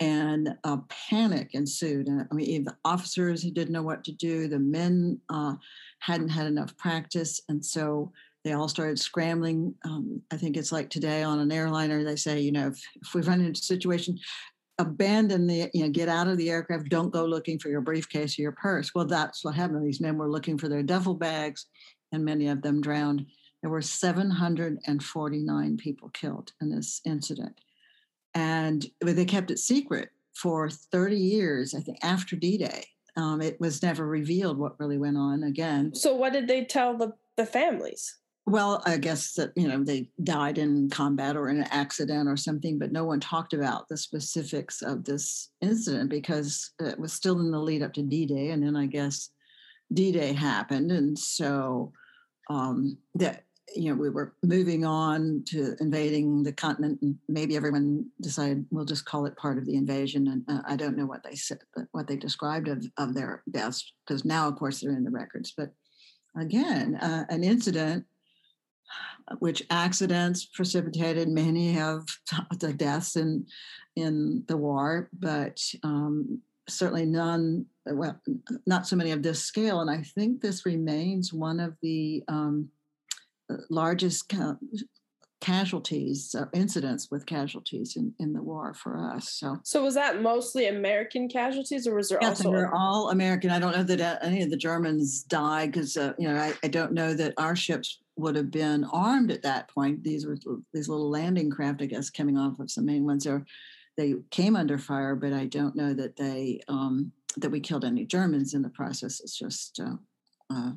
and 0.00 0.50
a 0.64 0.78
panic 0.88 1.50
ensued. 1.54 2.06
And 2.06 2.26
I 2.30 2.34
mean, 2.34 2.46
even 2.46 2.64
the 2.64 2.76
officers 2.84 3.42
who 3.42 3.50
didn't 3.50 3.72
know 3.72 3.82
what 3.82 4.04
to 4.04 4.12
do, 4.12 4.48
the 4.48 4.58
men 4.58 5.20
uh, 5.28 5.54
hadn't 6.00 6.28
had 6.28 6.46
enough 6.46 6.76
practice, 6.76 7.40
and 7.48 7.64
so 7.64 8.12
they 8.44 8.52
all 8.52 8.68
started 8.68 8.98
scrambling. 8.98 9.74
Um, 9.84 10.22
I 10.30 10.36
think 10.36 10.56
it's 10.56 10.72
like 10.72 10.90
today 10.90 11.22
on 11.22 11.38
an 11.40 11.52
airliner, 11.52 12.04
they 12.04 12.16
say, 12.16 12.40
you 12.40 12.52
know, 12.52 12.68
if, 12.68 12.82
if 13.02 13.14
we 13.14 13.22
run 13.22 13.40
into 13.40 13.58
a 13.58 13.62
situation, 13.62 14.18
abandon 14.78 15.46
the, 15.46 15.68
you 15.74 15.82
know, 15.82 15.90
get 15.90 16.08
out 16.08 16.28
of 16.28 16.38
the 16.38 16.50
aircraft. 16.50 16.88
Don't 16.88 17.12
go 17.12 17.24
looking 17.24 17.58
for 17.58 17.68
your 17.68 17.80
briefcase 17.80 18.38
or 18.38 18.42
your 18.42 18.52
purse. 18.52 18.94
Well, 18.94 19.06
that's 19.06 19.44
what 19.44 19.56
happened. 19.56 19.84
These 19.84 20.00
men 20.00 20.16
were 20.16 20.30
looking 20.30 20.56
for 20.56 20.68
their 20.68 20.84
duffel 20.84 21.14
bags, 21.14 21.66
and 22.12 22.24
many 22.24 22.46
of 22.48 22.62
them 22.62 22.80
drowned. 22.80 23.26
There 23.62 23.70
were 23.72 23.82
749 23.82 25.76
people 25.78 26.08
killed 26.10 26.52
in 26.60 26.70
this 26.70 27.00
incident 27.04 27.60
and 28.34 28.86
they 29.00 29.24
kept 29.24 29.50
it 29.50 29.58
secret 29.58 30.10
for 30.34 30.70
30 30.70 31.16
years 31.16 31.74
i 31.74 31.80
think 31.80 31.98
after 32.02 32.36
d-day 32.36 32.84
um, 33.18 33.42
it 33.42 33.60
was 33.60 33.82
never 33.82 34.06
revealed 34.06 34.58
what 34.58 34.78
really 34.78 34.98
went 34.98 35.16
on 35.16 35.42
again. 35.42 35.94
So 35.94 36.14
what 36.14 36.32
did 36.32 36.46
they 36.46 36.64
tell 36.64 36.96
the, 36.96 37.12
the 37.36 37.46
families? 37.46 38.16
Well 38.46 38.82
i 38.86 38.96
guess 38.96 39.34
that 39.34 39.52
you 39.56 39.68
know 39.68 39.84
they 39.84 40.08
died 40.24 40.56
in 40.56 40.88
combat 40.88 41.36
or 41.36 41.50
in 41.50 41.58
an 41.58 41.68
accident 41.70 42.30
or 42.30 42.36
something 42.38 42.78
but 42.78 42.92
no 42.92 43.04
one 43.04 43.20
talked 43.20 43.52
about 43.52 43.86
the 43.90 43.96
specifics 43.98 44.80
of 44.80 45.04
this 45.04 45.50
incident 45.60 46.08
because 46.08 46.70
it 46.80 46.98
was 46.98 47.12
still 47.12 47.40
in 47.40 47.50
the 47.50 47.58
lead 47.58 47.82
up 47.82 47.92
to 47.92 48.02
d-day 48.02 48.48
and 48.48 48.62
then 48.62 48.74
i 48.74 48.86
guess 48.86 49.28
d-day 49.92 50.32
happened 50.32 50.90
and 50.90 51.18
so 51.18 51.92
um, 52.48 52.96
that 53.16 53.44
you 53.74 53.90
know, 53.90 54.00
we 54.00 54.10
were 54.10 54.34
moving 54.42 54.84
on 54.84 55.44
to 55.48 55.76
invading 55.80 56.42
the 56.42 56.52
continent, 56.52 57.00
and 57.02 57.16
maybe 57.28 57.56
everyone 57.56 58.06
decided 58.20 58.66
we'll 58.70 58.84
just 58.84 59.04
call 59.04 59.26
it 59.26 59.36
part 59.36 59.58
of 59.58 59.66
the 59.66 59.76
invasion. 59.76 60.28
And 60.28 60.44
uh, 60.48 60.62
I 60.66 60.76
don't 60.76 60.96
know 60.96 61.06
what 61.06 61.22
they 61.22 61.34
said, 61.34 61.58
what 61.92 62.06
they 62.06 62.16
described 62.16 62.68
of, 62.68 62.84
of 62.96 63.14
their 63.14 63.42
deaths, 63.50 63.92
because 64.06 64.24
now, 64.24 64.48
of 64.48 64.56
course, 64.56 64.80
they're 64.80 64.96
in 64.96 65.04
the 65.04 65.10
records. 65.10 65.52
But 65.56 65.72
again, 66.36 66.96
uh, 66.96 67.24
an 67.28 67.44
incident 67.44 68.04
which 69.40 69.62
accidents 69.70 70.46
precipitated 70.46 71.28
many 71.28 71.78
of 71.80 72.06
the 72.58 72.72
deaths 72.72 73.16
in 73.16 73.46
in 73.96 74.44
the 74.46 74.56
war, 74.56 75.08
but 75.12 75.60
um, 75.82 76.40
certainly 76.68 77.04
none, 77.04 77.66
well, 77.86 78.20
not 78.66 78.86
so 78.86 78.94
many 78.94 79.10
of 79.10 79.22
this 79.22 79.42
scale. 79.42 79.80
And 79.80 79.90
I 79.90 80.02
think 80.02 80.40
this 80.40 80.64
remains 80.64 81.32
one 81.32 81.58
of 81.58 81.74
the 81.82 82.22
um, 82.28 82.68
largest 83.70 84.28
ca- 84.28 84.56
casualties 85.40 86.34
or 86.36 86.50
incidents 86.52 87.08
with 87.10 87.24
casualties 87.26 87.96
in, 87.96 88.12
in 88.18 88.32
the 88.32 88.42
war 88.42 88.74
for 88.74 88.98
us. 88.98 89.30
So, 89.30 89.56
so 89.62 89.84
was 89.84 89.94
that 89.94 90.20
mostly 90.20 90.66
American 90.66 91.28
casualties, 91.28 91.86
or 91.86 91.94
was 91.94 92.08
there 92.08 92.18
yes, 92.20 92.40
also? 92.40 92.52
They're 92.52 92.74
all 92.74 93.10
American. 93.10 93.50
I 93.50 93.58
don't 93.58 93.76
know 93.76 93.84
that 93.84 94.00
uh, 94.00 94.18
any 94.22 94.42
of 94.42 94.50
the 94.50 94.56
Germans 94.56 95.22
died 95.22 95.72
because 95.72 95.96
uh, 95.96 96.12
you 96.18 96.28
know 96.28 96.36
I, 96.36 96.54
I 96.62 96.68
don't 96.68 96.92
know 96.92 97.14
that 97.14 97.34
our 97.38 97.54
ships 97.54 98.00
would 98.16 98.36
have 98.36 98.50
been 98.50 98.84
armed 98.92 99.30
at 99.30 99.42
that 99.42 99.68
point. 99.68 100.02
These 100.02 100.26
were 100.26 100.36
these 100.72 100.88
little 100.88 101.10
landing 101.10 101.50
craft, 101.50 101.82
I 101.82 101.86
guess, 101.86 102.10
coming 102.10 102.36
off 102.36 102.58
of 102.58 102.70
some 102.70 102.86
main 102.86 103.04
ones. 103.04 103.24
There, 103.24 103.44
they 103.96 104.14
came 104.30 104.56
under 104.56 104.78
fire, 104.78 105.14
but 105.14 105.32
I 105.32 105.46
don't 105.46 105.76
know 105.76 105.94
that 105.94 106.16
they 106.16 106.60
um, 106.68 107.12
that 107.36 107.50
we 107.50 107.60
killed 107.60 107.84
any 107.84 108.04
Germans 108.04 108.54
in 108.54 108.62
the 108.62 108.70
process. 108.70 109.20
It's 109.20 109.38
just, 109.38 109.80
uh, 109.80 109.96
uh, 110.52 110.72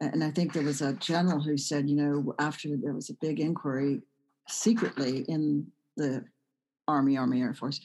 and 0.00 0.24
I 0.24 0.30
think 0.30 0.52
there 0.52 0.62
was 0.62 0.80
a 0.80 0.94
general 0.94 1.40
who 1.40 1.56
said, 1.56 1.88
you 1.88 1.96
know, 1.96 2.34
after 2.38 2.68
there 2.76 2.94
was 2.94 3.10
a 3.10 3.14
big 3.14 3.40
inquiry 3.40 4.00
secretly 4.48 5.24
in 5.28 5.66
the 5.96 6.24
Army, 6.88 7.16
Army 7.16 7.42
Air 7.42 7.54
Force, 7.54 7.80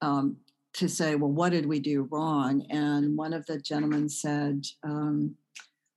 um, 0.00 0.36
to 0.74 0.88
say, 0.88 1.14
well, 1.14 1.30
what 1.30 1.52
did 1.52 1.66
we 1.66 1.80
do 1.80 2.08
wrong? 2.10 2.64
And 2.70 3.16
one 3.16 3.32
of 3.32 3.46
the 3.46 3.58
gentlemen 3.58 4.08
said. 4.08 4.64
Um, 4.82 5.36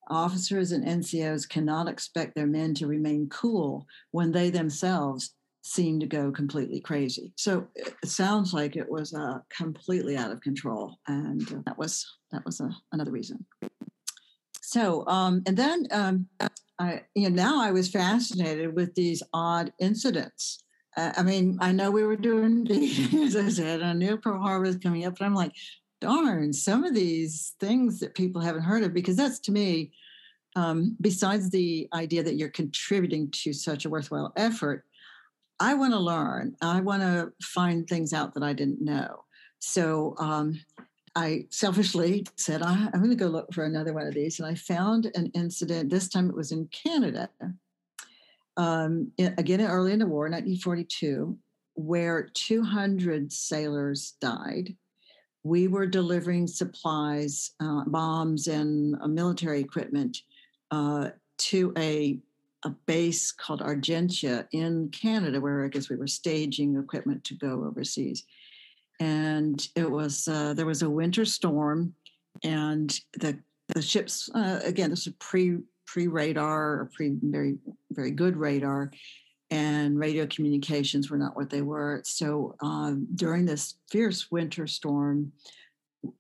officers 0.10 0.74
and 0.74 0.86
NCOs 0.86 1.48
cannot 1.48 1.88
expect 1.88 2.36
their 2.36 2.46
men 2.46 2.74
to 2.75 2.86
remain 2.86 3.30
cool 3.30 3.88
when 4.12 4.32
they 4.32 4.50
themselves 4.50 5.36
seem 5.63 6.00
to 6.00 6.06
go 6.06 6.32
completely 6.32 6.82
crazy. 6.82 7.32
So 7.38 7.68
it 7.75 7.96
sounds 8.06 8.54
like 8.54 8.75
it 8.75 8.90
was 8.90 9.13
uh, 9.13 9.40
completely 9.56 10.18
out 10.18 10.32
of 10.32 10.42
control, 10.42 10.98
and 11.08 11.42
uh, 11.51 11.58
that 11.66 11.78
was 11.78 12.06
that 12.32 12.44
was 12.46 12.60
a, 12.60 12.70
another 12.92 13.12
reason. 13.12 13.46
So 14.72 15.06
um, 15.08 15.44
and 15.46 15.58
then 15.58 15.86
um, 15.92 16.28
I 16.80 17.01
you 17.13 17.30
know 17.30 17.36
now 17.36 17.62
I 17.62 17.72
was 17.72 17.90
fascinated 17.90 18.74
with 18.74 18.96
these 18.96 19.22
odd 19.34 19.74
incidents. 19.80 20.63
Uh, 20.96 21.12
I 21.18 21.24
mean, 21.24 21.58
I 21.60 21.74
know 21.74 21.92
we 21.92 22.06
were 22.06 22.16
doing 22.16 22.66
as 23.25 23.36
I 23.36 23.50
said, 23.50 23.82
I 23.82 23.92
knew 23.92 24.18
Pearl 24.18 24.42
Harbor 24.42 24.68
was 24.68 24.78
coming 24.78 25.06
up, 25.06 25.18
but 25.20 25.25
I'm 25.25 25.36
like, 25.36 25.51
darn, 26.00 26.54
some 26.54 26.86
of 26.86 26.96
these 26.96 27.54
things 27.60 28.00
that 28.00 28.16
people 28.16 28.42
haven't 28.42 28.63
heard 28.63 28.84
of 28.84 28.94
because 28.94 29.18
that's 29.18 29.40
to 29.40 29.51
me. 29.51 29.92
Um, 30.56 30.96
besides 31.01 31.50
the 31.50 31.90
idea 31.94 32.24
that 32.24 32.36
you're 32.36 32.50
contributing 32.50 33.30
to 33.44 33.51
such 33.54 33.84
a 33.84 33.90
worthwhile 33.90 34.32
effort, 34.38 34.86
I 35.60 35.74
want 35.74 35.94
to 35.94 36.00
learn. 36.00 36.56
I 36.62 36.80
want 36.80 37.01
to 37.01 37.34
find 37.42 37.88
things 37.88 38.13
out 38.13 38.34
that 38.36 38.44
I 38.44 38.54
didn't 38.54 38.82
know. 38.82 39.25
So 39.60 40.16
um, 40.18 40.60
I 41.15 41.46
selfishly 41.50 42.25
said, 42.38 42.62
I'm 42.62 42.91
going 42.91 43.10
to 43.10 43.15
go 43.15 43.27
look 43.27 43.53
for 43.53 43.65
another 43.65 43.94
one 43.94 44.08
of 44.08 44.13
these. 44.13 44.39
And 44.39 44.48
I 44.48 44.56
found 44.56 45.12
an 45.15 45.32
incident. 45.34 45.89
This 45.89 46.08
time 46.08 46.30
it 46.30 46.36
was 46.36 46.51
in 46.51 46.68
Canada, 46.68 47.30
um, 48.58 49.12
again 49.20 49.62
early 49.62 49.91
in 49.91 50.00
the 50.00 50.06
war, 50.06 50.24
1942, 50.24 51.38
where 51.75 52.30
200 52.34 53.32
sailors 53.32 54.15
died. 54.22 54.75
We 55.44 55.68
were 55.68 55.88
delivering 55.88 56.48
supplies, 56.48 57.51
uh, 57.60 57.84
bombs, 57.86 58.48
and 58.48 58.96
uh, 59.01 59.08
military 59.08 59.60
equipment 59.60 60.18
uh, 60.70 61.10
to 61.39 61.74
a 61.77 62.20
a 62.63 62.70
base 62.70 63.32
called 63.32 63.62
Argentia 63.62 64.46
in 64.51 64.89
Canada, 64.89 65.41
where 65.41 65.65
I 65.65 65.68
guess 65.68 65.89
we 65.89 65.96
were 65.96 66.06
staging 66.06 66.77
equipment 66.77 67.24
to 67.24 67.34
go 67.34 67.65
overseas. 67.65 68.24
And 69.01 69.67
it 69.75 69.89
was 69.89 70.27
uh, 70.27 70.53
there 70.53 70.65
was 70.65 70.84
a 70.84 70.89
winter 70.89 71.25
storm, 71.25 71.93
and 72.43 72.98
the 73.20 73.38
the 73.70 73.81
ships 73.81 74.29
uh, 74.34 74.60
again 74.63 74.91
this 74.91 75.05
was 75.05 75.15
pre 75.20 75.58
pre 75.86 76.08
radar 76.08 76.79
or 76.79 76.91
pre 76.96 77.17
very 77.22 77.58
very 77.91 78.12
good 78.12 78.38
radar, 78.38 78.91
and 79.50 80.00
radio 80.00 80.25
communications 80.27 81.10
were 81.10 81.17
not 81.17 81.36
what 81.36 81.50
they 81.50 81.63
were. 81.63 82.01
So 82.05 82.55
um, 82.62 83.08
during 83.15 83.46
this 83.46 83.75
fierce 83.89 84.31
winter 84.31 84.67
storm, 84.67 85.34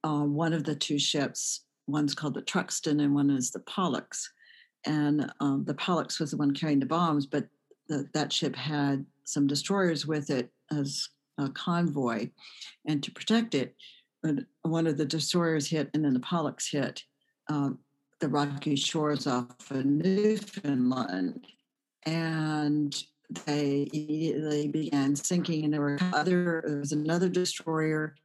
uh, 0.03 0.23
one 0.23 0.51
of 0.51 0.63
the 0.63 0.75
two 0.75 0.99
ships, 0.99 1.65
one's 1.87 2.15
called 2.15 2.33
the 2.33 2.41
Truxtun 2.41 3.01
and 3.01 3.13
one 3.13 3.29
is 3.29 3.51
the 3.51 3.59
Pollux 3.59 4.27
and 4.85 5.31
um, 5.39 5.63
the 5.65 5.73
Pollux 5.73 6.19
was 6.19 6.31
the 6.31 6.37
one 6.37 6.53
carrying 6.53 6.79
the 6.79 6.85
bombs, 6.85 7.25
but 7.25 7.45
the, 7.87 8.07
that 8.13 8.33
ship 8.33 8.55
had 8.55 9.05
some 9.23 9.47
destroyers 9.47 10.05
with 10.07 10.29
it 10.29 10.49
as 10.71 11.09
a 11.41 11.49
convoy, 11.49 12.29
and 12.85 13.01
to 13.03 13.11
protect 13.11 13.55
it, 13.55 13.75
one 14.63 14.87
of 14.87 14.97
the 14.97 15.05
destroyers 15.05 15.67
hit, 15.67 15.89
and 15.93 16.03
then 16.05 16.13
the 16.13 16.19
Pollux 16.19 16.69
hit 16.69 17.03
um, 17.49 17.79
the 18.19 18.29
rocky 18.29 18.75
shores 18.75 19.27
off 19.27 19.71
of 19.71 19.85
Newfoundland, 19.85 21.47
and 22.05 23.03
they 23.45 23.89
immediately 23.93 24.67
began 24.67 25.15
sinking. 25.15 25.65
And 25.65 25.73
there 25.73 25.81
were 25.81 25.97
other. 26.13 26.63
There 26.65 26.79
was 26.79 26.91
another 26.91 27.29
destroyer 27.29 28.15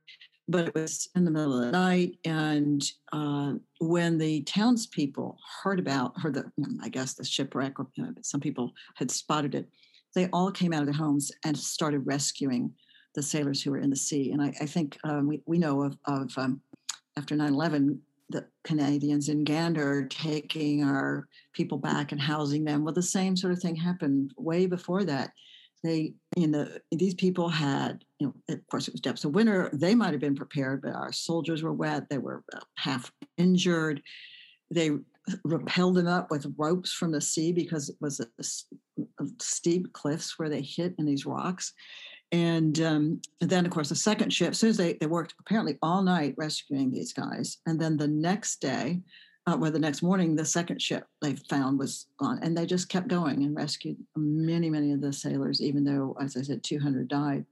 but 0.49 0.69
it 0.69 0.75
was 0.75 1.09
in 1.17 1.25
the 1.25 1.31
middle 1.31 1.59
of 1.59 1.67
the 1.67 1.73
night. 1.73 2.19
And 2.25 2.83
uh, 3.13 3.55
when 3.81 4.19
the 4.19 4.43
townspeople 4.43 5.39
heard 5.63 5.79
about, 5.79 6.19
heard 6.21 6.35
the, 6.35 6.51
I 6.83 6.89
guess 6.89 7.15
the 7.15 7.25
shipwreck, 7.25 7.81
or 7.81 7.89
you 7.95 8.05
know, 8.05 8.13
some 8.23 8.41
people 8.41 8.73
had 8.95 9.11
spotted 9.11 9.55
it, 9.55 9.69
they 10.15 10.29
all 10.33 10.51
came 10.51 10.73
out 10.73 10.81
of 10.81 10.87
their 10.87 10.95
homes 10.95 11.31
and 11.45 11.57
started 11.57 12.07
rescuing 12.07 12.73
the 13.17 13.23
sailors 13.23 13.63
who 13.63 13.73
were 13.73 13.79
in 13.79 13.91
the 13.91 13.97
sea. 13.97 14.31
And 14.31 14.41
I, 14.41 14.55
I 14.61 14.67
think 14.67 14.97
um, 15.03 15.27
we, 15.27 15.43
we 15.47 15.59
know 15.59 15.83
of, 15.83 15.99
of 16.05 16.31
um, 16.37 16.61
after 17.17 17.35
9 17.35 17.53
11, 17.53 18.01
the 18.29 18.47
Canadians 18.63 19.29
in 19.29 19.43
Gander 19.43 20.07
taking 20.09 20.85
our 20.85 21.27
people 21.53 21.79
back 21.79 22.13
and 22.13 22.21
housing 22.21 22.65
them. 22.65 22.85
Well, 22.85 22.95
the 22.95 23.03
same 23.03 23.37
sort 23.37 23.53
of 23.53 23.61
thing 23.61 23.75
happened 23.75 24.33
way 24.37 24.67
before 24.67 25.05
that 25.05 25.31
they 25.83 26.15
you 26.37 26.49
know 26.49 26.67
these 26.91 27.15
people 27.15 27.49
had 27.49 28.03
you 28.19 28.27
know 28.27 28.55
of 28.55 28.67
course 28.71 28.89
it 28.89 28.95
was 28.95 29.01
depths 29.01 29.25
of 29.25 29.35
winter 29.35 29.71
they 29.73 29.95
might 29.95 30.13
have 30.13 30.21
been 30.21 30.35
prepared 30.35 30.81
but 30.81 30.95
our 30.95 31.13
soldiers 31.13 31.63
were 31.63 31.73
wet 31.73 32.09
they 32.09 32.19
were 32.19 32.43
uh, 32.55 32.61
half 32.77 33.13
injured 33.37 34.03
they 34.71 34.91
repelled 35.45 35.97
them 35.97 36.07
up 36.07 36.31
with 36.31 36.53
ropes 36.57 36.93
from 36.93 37.13
the 37.13 37.21
sea 37.21 37.53
because 37.53 37.89
it 37.89 37.97
was 38.01 38.21
a, 38.21 38.27
a 39.21 39.27
steep 39.41 39.93
cliffs 39.93 40.39
where 40.39 40.49
they 40.49 40.63
hit 40.63 40.95
in 40.99 41.05
these 41.05 41.27
rocks 41.27 41.73
and, 42.33 42.81
um, 42.81 43.21
then 43.41 43.65
of 43.65 43.73
course 43.73 43.89
the 43.89 43.95
second 43.95 44.33
ship 44.33 44.51
as 44.51 44.59
soon 44.59 44.71
as 44.71 44.77
they, 44.77 44.95
they 44.95 45.07
worked 45.07 45.35
apparently 45.41 45.79
all 45.83 46.03
night 46.03 46.35
rescuing 46.37 46.91
these 46.91 47.13
guys 47.13 47.59
and 47.67 47.81
then 47.81 47.97
the 47.97 48.09
next 48.09 48.61
day 48.61 49.01
uh, 49.47 49.57
well, 49.57 49.71
the 49.71 49.79
next 49.79 50.03
morning, 50.03 50.35
the 50.35 50.45
second 50.45 50.83
ship 50.83 51.07
they 51.23 51.37
found 51.49 51.79
was 51.79 52.07
gone, 52.19 52.41
and 52.43 52.57
they 52.57 52.67
just 52.67 52.89
kept 52.89 53.07
going 53.07 53.45
and 53.45 53.55
rescued 53.55 53.97
many, 54.17 54.69
many 54.69 54.91
of 54.91 55.01
the 55.01 55.13
sailors, 55.13 55.63
even 55.63 55.85
though, 55.85 56.17
as 56.21 56.37
I 56.37 56.43
said, 56.43 56.65
200 56.65 57.07
died. 57.07 57.45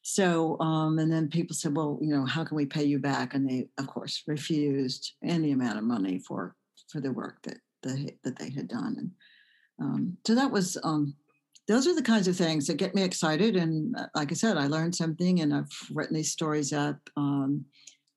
So, 0.00 0.58
um, 0.58 0.98
and 0.98 1.12
then 1.12 1.28
people 1.28 1.54
said, 1.54 1.76
well, 1.76 1.98
you 2.00 2.08
know, 2.08 2.24
how 2.24 2.44
can 2.44 2.56
we 2.56 2.66
pay 2.66 2.84
you 2.84 2.98
back? 2.98 3.34
And 3.34 3.48
they, 3.48 3.68
of 3.78 3.86
course, 3.86 4.22
refused 4.26 5.12
any 5.22 5.52
amount 5.52 5.78
of 5.78 5.84
money 5.84 6.18
for 6.18 6.56
for 6.88 7.00
the 7.00 7.12
work 7.12 7.38
that 7.42 7.58
the, 7.82 8.10
that 8.24 8.38
they 8.38 8.50
had 8.50 8.68
done. 8.68 8.96
And 8.98 9.10
um, 9.80 10.16
so 10.26 10.34
that 10.34 10.50
was, 10.50 10.76
um, 10.82 11.14
those 11.68 11.86
are 11.86 11.94
the 11.94 12.02
kinds 12.02 12.28
of 12.28 12.36
things 12.36 12.66
that 12.66 12.76
get 12.76 12.94
me 12.94 13.02
excited. 13.02 13.56
And 13.56 13.96
uh, 13.96 14.06
like 14.14 14.32
I 14.32 14.34
said, 14.34 14.56
I 14.56 14.66
learned 14.66 14.94
something, 14.94 15.40
and 15.40 15.54
I've 15.54 15.70
written 15.92 16.16
these 16.16 16.32
stories 16.32 16.72
up. 16.72 16.98
Um, 17.16 17.64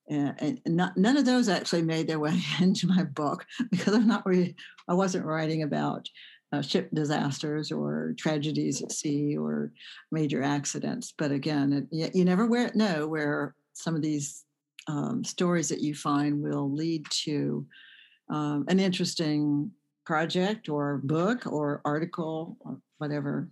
and, 0.07 0.61
not, 0.65 0.97
none 0.97 1.17
of 1.17 1.25
those 1.25 1.49
actually 1.49 1.81
made 1.81 2.07
their 2.07 2.19
way 2.19 2.39
into 2.61 2.87
my 2.87 3.03
book 3.03 3.45
because 3.71 3.93
I'm 3.93 4.07
not 4.07 4.25
really, 4.25 4.55
I 4.87 4.93
wasn't 4.93 5.25
writing 5.25 5.63
about 5.63 6.07
uh, 6.51 6.61
ship 6.61 6.89
disasters 6.93 7.71
or 7.71 8.13
tragedies 8.17 8.81
at 8.81 8.91
sea 8.91 9.37
or 9.37 9.71
major 10.11 10.43
accidents. 10.43 11.13
But 11.17 11.31
again, 11.31 11.87
it, 11.91 12.15
you 12.15 12.25
never 12.25 12.47
know 12.75 13.07
where 13.07 13.55
some 13.73 13.95
of 13.95 14.01
these 14.01 14.43
um, 14.87 15.23
stories 15.23 15.69
that 15.69 15.81
you 15.81 15.95
find 15.95 16.41
will 16.41 16.71
lead 16.71 17.05
to 17.23 17.65
um, 18.29 18.65
an 18.67 18.79
interesting 18.79 19.71
project 20.05 20.69
or 20.69 20.97
book 21.03 21.47
or 21.47 21.81
article 21.85 22.57
or 22.59 22.79
whatever 22.97 23.49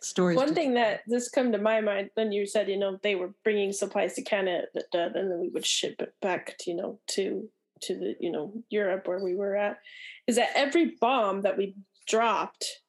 stories. 0.00 0.36
One 0.36 0.54
thing 0.54 0.74
that 0.74 1.00
just 1.08 1.32
come 1.32 1.52
to 1.52 1.58
my 1.58 1.80
mind 1.80 2.10
when 2.14 2.32
you 2.32 2.46
said, 2.46 2.68
you 2.68 2.78
know, 2.78 2.98
they 3.02 3.14
were 3.14 3.34
bringing 3.44 3.72
supplies 3.72 4.14
to 4.14 4.22
Canada, 4.22 4.66
and 4.92 5.14
then 5.14 5.40
we 5.40 5.48
would 5.48 5.66
ship 5.66 5.96
it 6.00 6.14
back, 6.22 6.56
to, 6.58 6.70
you 6.70 6.76
know, 6.76 7.00
to 7.08 7.48
to 7.80 7.94
the 7.94 8.16
you 8.18 8.30
know 8.30 8.52
Europe 8.70 9.06
where 9.06 9.22
we 9.22 9.34
were 9.34 9.56
at, 9.56 9.78
is 10.26 10.36
that 10.36 10.50
every 10.54 10.96
bomb 11.00 11.42
that 11.42 11.56
we 11.56 11.76
dropped 12.06 12.80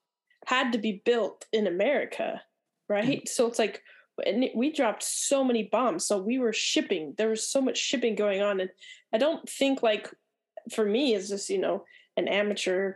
had 0.46 0.72
to 0.72 0.78
be 0.78 1.02
built 1.06 1.46
in 1.52 1.68
America, 1.68 2.42
right? 2.88 3.20
Mm-hmm. 3.20 3.28
So 3.28 3.48
it's 3.48 3.60
like 3.60 3.84
and 4.26 4.50
we 4.56 4.72
dropped 4.72 5.04
so 5.04 5.44
many 5.44 5.64
bombs 5.64 6.06
so 6.06 6.18
we 6.18 6.40
were 6.40 6.54
shipping 6.54 7.14
there 7.18 7.30
was 7.30 7.48
so 7.48 7.62
much 7.62 7.78
shipping 7.78 8.16
going 8.16 8.42
on 8.42 8.60
and 8.60 8.70
i 9.14 9.18
don't 9.18 9.48
think 9.50 9.82
like 9.82 10.14
for 10.74 10.86
me 10.86 11.16
as 11.16 11.30
just 11.30 11.50
you 11.50 11.58
know 11.58 11.84
an 12.20 12.28
amateur 12.28 12.94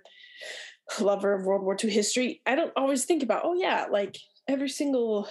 lover 0.99 1.33
of 1.33 1.45
World 1.45 1.63
War 1.63 1.77
II 1.81 1.89
history, 1.89 2.41
I 2.45 2.55
don't 2.55 2.73
always 2.75 3.05
think 3.05 3.23
about, 3.23 3.41
oh 3.43 3.55
yeah, 3.55 3.87
like 3.91 4.17
every 4.47 4.69
single 4.69 5.27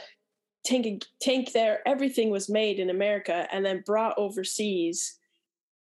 tank 0.65 1.05
tank 1.21 1.53
there, 1.53 1.81
everything 1.87 2.31
was 2.31 2.49
made 2.49 2.79
in 2.79 2.91
America 2.91 3.47
and 3.53 3.65
then 3.65 3.83
brought 3.85 4.19
overseas. 4.19 5.19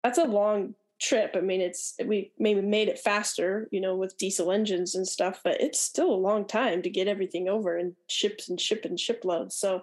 That's 0.02 0.18
a 0.18 0.24
long 0.24 0.74
trip. 1.00 1.34
I 1.36 1.40
mean, 1.40 1.60
it's 1.60 1.94
we 2.04 2.32
maybe 2.38 2.62
made 2.62 2.88
it 2.88 2.98
faster, 2.98 3.68
you 3.70 3.80
know, 3.80 3.96
with 3.96 4.16
diesel 4.18 4.52
engines 4.52 4.94
and 4.94 5.06
stuff, 5.06 5.40
but 5.44 5.60
it's 5.60 5.80
still 5.80 6.10
a 6.10 6.16
long 6.16 6.46
time 6.46 6.82
to 6.82 6.90
get 6.90 7.08
everything 7.08 7.48
over 7.48 7.76
and 7.76 7.94
ships 8.08 8.48
and 8.48 8.60
ship 8.60 8.84
and 8.84 8.98
shiploads. 8.98 9.56
So 9.56 9.82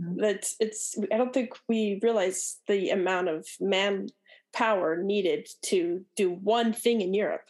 mm-hmm. 0.00 0.20
that's 0.20 0.56
it's. 0.60 0.96
I 1.12 1.16
don't 1.16 1.32
think 1.32 1.52
we 1.68 2.00
realize 2.02 2.58
the 2.66 2.90
amount 2.90 3.28
of 3.28 3.46
manpower 3.60 5.02
needed 5.02 5.48
to 5.66 6.04
do 6.16 6.30
one 6.30 6.72
thing 6.72 7.00
in 7.00 7.14
Europe. 7.14 7.48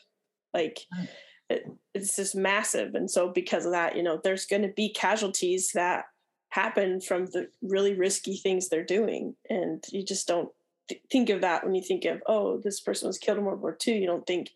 Like. 0.54 0.80
Mm-hmm. 0.94 1.04
It, 1.50 1.66
it's 1.92 2.16
just 2.16 2.34
massive. 2.34 2.94
And 2.94 3.10
so 3.10 3.28
because 3.28 3.66
of 3.66 3.72
that 3.72 3.96
you 3.96 4.02
know 4.02 4.18
there's 4.24 4.46
going 4.46 4.62
to 4.62 4.68
be 4.68 4.88
casualties 4.88 5.72
that 5.74 6.06
happen 6.54 7.00
from 7.00 7.26
the 7.26 7.48
really 7.62 7.94
risky 7.94 8.36
things 8.36 8.68
they're 8.68 8.84
doing. 8.84 9.34
And 9.50 9.82
you 9.90 10.04
just 10.04 10.28
don't 10.28 10.50
th- 10.88 11.02
think 11.10 11.28
of 11.28 11.40
that 11.40 11.64
when 11.64 11.74
you 11.74 11.82
think 11.82 12.04
of 12.04 12.22
oh 12.26 12.58
this 12.58 12.80
person 12.80 13.08
was 13.08 13.18
killed 13.18 13.38
in 13.38 13.44
world 13.44 13.60
war 13.60 13.76
ii 13.86 13.98
you 13.98 14.06
don't 14.06 14.26
think 14.26 14.50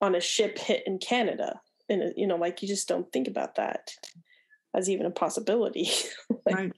on 0.00 0.14
a 0.14 0.20
ship 0.20 0.58
hit 0.58 0.82
in 0.86 0.98
canada. 0.98 1.60
And 1.88 2.12
you 2.16 2.26
know 2.26 2.36
like 2.36 2.62
you 2.62 2.68
just 2.68 2.86
don't 2.86 3.10
think 3.12 3.28
about 3.28 3.54
that 3.56 3.90
as 4.74 4.88
even 4.90 5.06
a 5.06 5.10
possibility. 5.10 5.90
Like, 6.46 6.56
right. 6.56 6.72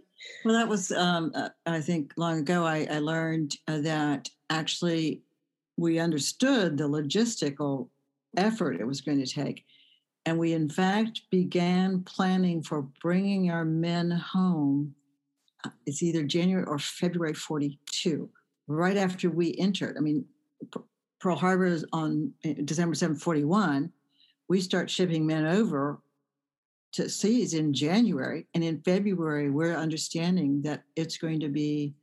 Well 0.45 0.55
that 0.55 0.69
was 0.69 0.91
um, 0.91 1.33
uh, 1.35 1.51
i 1.65 1.81
think 1.81 2.13
long 2.17 2.41
ago 2.41 2.65
i, 2.65 2.87
I 2.91 2.99
learned 2.99 3.57
uh, 3.69 3.81
that 3.83 4.29
actually 4.49 5.23
we 5.77 5.99
understood 5.99 6.77
the 6.77 6.89
logistical 6.89 7.89
effort 8.37 8.81
it 8.81 8.87
was 8.87 9.01
going 9.01 9.19
to 9.19 9.27
take 9.27 9.65
and 10.27 10.39
we 10.39 10.53
in 10.53 10.69
fact 10.69 11.23
began 11.31 12.03
planning 12.03 12.63
for 12.63 12.83
bringing 13.03 13.51
our 13.51 13.65
men 13.65 14.11
home 14.11 14.95
uh, 15.65 15.71
it's 15.87 16.03
either 16.03 16.23
january 16.23 16.65
or 16.67 16.79
february 16.79 17.35
42 17.35 18.31
right 18.71 18.97
after 18.97 19.29
we 19.29 19.55
entered. 19.59 19.97
I 19.97 20.01
mean, 20.01 20.25
Pearl 21.21 21.37
Harbor 21.37 21.67
is 21.67 21.85
on 21.93 22.33
eh, 22.45 22.55
December 22.65 22.95
7, 22.95 23.17
41. 23.17 23.93
We 24.49 24.61
start 24.61 24.89
shipping 24.89 25.27
men 25.27 25.45
over 25.45 26.01
to 26.93 27.09
seas 27.09 27.55
in 27.55 27.75
January. 27.75 28.47
And 28.55 28.65
in 28.65 28.81
February, 28.83 29.51
we're 29.51 29.77
understanding 29.77 30.63
that 30.63 30.85
it's 30.97 31.19
going 31.19 31.41
to 31.41 31.49
be 31.49 31.95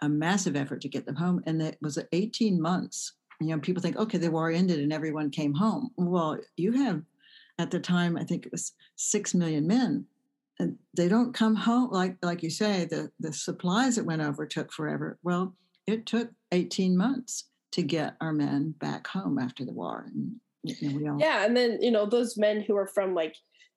a 0.00 0.08
massive 0.08 0.56
effort 0.56 0.80
to 0.82 0.88
get 0.88 1.06
them 1.06 1.14
home. 1.14 1.42
And 1.46 1.60
that 1.60 1.76
was 1.80 1.98
18 2.12 2.60
months. 2.60 3.12
You 3.40 3.48
know, 3.48 3.58
people 3.58 3.82
think, 3.82 3.96
okay, 3.96 4.18
the 4.18 4.30
war 4.30 4.50
ended 4.50 4.80
and 4.80 4.92
everyone 4.92 5.30
came 5.30 5.54
home. 5.54 5.90
Well, 5.96 6.38
you 6.56 6.72
have 6.72 7.02
at 7.58 7.70
the 7.70 7.80
time, 7.80 8.16
I 8.16 8.24
think 8.24 8.46
it 8.46 8.52
was 8.52 8.72
six 8.96 9.34
million 9.34 9.66
men. 9.66 10.06
And 10.58 10.78
they 10.96 11.08
don't 11.08 11.34
come 11.34 11.56
home 11.56 11.90
like 11.90 12.16
like 12.22 12.42
you 12.42 12.50
say, 12.50 12.84
the 12.84 13.10
the 13.18 13.32
supplies 13.32 13.96
that 13.96 14.04
went 14.04 14.22
over 14.22 14.46
took 14.46 14.72
forever. 14.72 15.18
Well, 15.22 15.56
it 15.86 16.06
took 16.06 16.30
18 16.52 16.96
months 16.96 17.48
to 17.72 17.82
get 17.82 18.16
our 18.20 18.32
men 18.32 18.74
back 18.78 19.08
home 19.08 19.38
after 19.38 19.64
the 19.64 19.72
war. 19.72 20.06
And, 20.06 20.36
all- 21.08 21.18
yeah. 21.18 21.44
And 21.44 21.56
then, 21.56 21.78
you 21.82 21.90
know, 21.90 22.06
those 22.06 22.36
men 22.36 22.60
who 22.60 22.76
are 22.76 22.86
from 22.86 23.14
like 23.14 23.36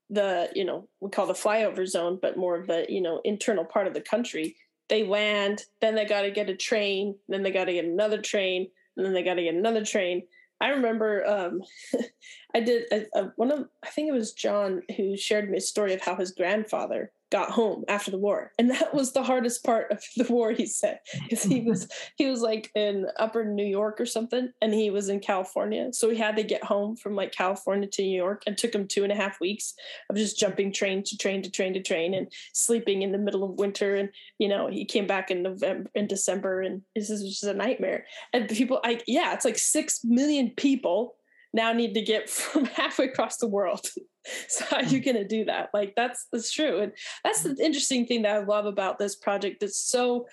the, 0.10 0.50
you 0.54 0.64
know, 0.64 0.88
we 1.02 1.10
call 1.10 1.26
the 1.26 1.34
flyover 1.34 1.86
zone, 1.86 2.20
but 2.22 2.38
more 2.38 2.56
of 2.60 2.68
the, 2.68 2.86
you 2.88 3.02
know, 3.02 3.22
internal 3.26 3.66
part 3.66 3.88
of 3.88 3.94
the 3.94 4.02
country, 4.02 4.56
they 4.88 5.04
land, 5.04 5.64
then 5.82 5.96
they 5.96 6.06
got 6.06 6.22
to 6.22 6.32
get 6.32 6.50
a 6.50 6.56
train, 6.56 7.16
then 7.28 7.44
they 7.44 7.52
got 7.52 7.66
to 7.66 7.74
get 7.74 7.86
another 7.86 8.22
train, 8.22 8.70
and 8.98 9.06
then 9.06 9.14
they 9.14 9.24
got 9.24 9.36
to 9.36 9.44
get 9.44 9.56
another 9.56 9.86
train. 9.86 10.24
I 10.60 10.70
remember 10.70 11.26
um, 11.26 11.62
I 12.56 12.62
did 12.62 12.86
a, 12.92 13.06
a, 13.18 13.32
one 13.36 13.52
of 13.52 13.68
I 13.84 13.90
think 13.90 14.10
it 14.10 14.14
was 14.14 14.34
John 14.34 14.82
who 14.96 15.16
shared 15.16 15.50
me 15.50 15.58
a 15.58 15.62
story 15.62 15.94
of 15.94 16.02
how 16.02 16.16
his 16.16 16.32
grandfather 16.32 17.12
got 17.32 17.52
home 17.52 17.84
after 17.88 18.12
the 18.12 18.18
war. 18.18 18.52
And 18.58 18.70
that 18.72 18.94
was 18.94 19.12
the 19.12 19.24
hardest 19.24 19.64
part 19.64 19.92
of 19.92 20.02
the 20.16 20.32
war 20.32 20.52
he 20.52 20.66
said 20.66 21.00
because 21.24 21.44
he 21.44 21.62
was 21.62 21.88
he 22.16 22.30
was 22.30 22.42
like 22.42 22.72
in 22.76 23.08
upper 23.18 23.44
new 23.44 23.66
york 23.66 24.00
or 24.00 24.06
something 24.06 24.52
and 24.62 24.74
he 24.74 24.90
was 24.90 25.10
in 25.10 25.20
california. 25.20 25.92
So 25.94 26.10
he 26.10 26.18
had 26.18 26.36
to 26.38 26.44
get 26.44 26.64
home 26.64 26.96
from 26.96 27.16
like 27.16 27.32
california 27.32 27.88
to 27.90 28.02
new 28.02 28.16
york 28.16 28.44
and 28.48 28.58
took 28.58 28.74
him 28.74 28.88
two 28.88 29.04
and 29.04 29.12
a 29.12 29.16
half 29.16 29.40
weeks 29.42 29.74
of 30.10 30.16
just 30.16 30.40
jumping 30.40 30.72
train 30.72 31.04
to 31.04 31.18
train 31.18 31.42
to 31.44 31.52
train 31.52 31.74
to 31.74 31.82
train 31.82 32.14
and 32.14 32.32
sleeping 32.54 33.02
in 33.02 33.12
the 33.12 33.18
middle 33.18 33.44
of 33.44 33.60
winter. 33.60 33.96
And 33.96 34.10
you 34.40 34.48
know 34.48 34.68
he 34.68 34.86
came 34.86 35.08
back 35.08 35.30
in 35.30 35.44
november 35.44 35.90
in 35.96 36.08
december 36.08 36.62
and 36.62 36.82
this 36.96 37.10
is 37.10 37.24
just 37.24 37.44
a 37.44 37.54
nightmare. 37.54 38.06
And 38.34 38.48
people 38.48 38.80
like 38.84 39.04
yeah 39.08 39.34
it's 39.34 39.46
like 39.46 39.58
six 39.58 40.02
million 40.04 40.52
people 40.56 41.17
now 41.54 41.74
need 41.74 41.94
to 41.94 42.02
get 42.02 42.30
from 42.30 42.66
halfway 42.66 43.06
across 43.06 43.38
the 43.38 43.48
world. 43.48 43.86
so 44.48 44.66
how 44.66 44.78
are 44.78 44.84
you 44.84 45.00
hmm. 45.00 45.06
going 45.06 45.16
to 45.18 45.28
do 45.28 45.46
that? 45.46 45.70
Like 45.74 45.94
that's 45.96 46.28
that's 46.32 46.52
true, 46.52 46.80
and 46.80 46.92
that's 47.24 47.44
the 47.44 47.56
interesting 47.64 48.06
thing 48.06 48.24
that 48.24 48.36
I 48.36 48.44
love 48.44 48.66
about 48.66 49.00
this 49.00 49.16
project. 49.16 49.62
That's 49.62 49.80
so 49.80 50.28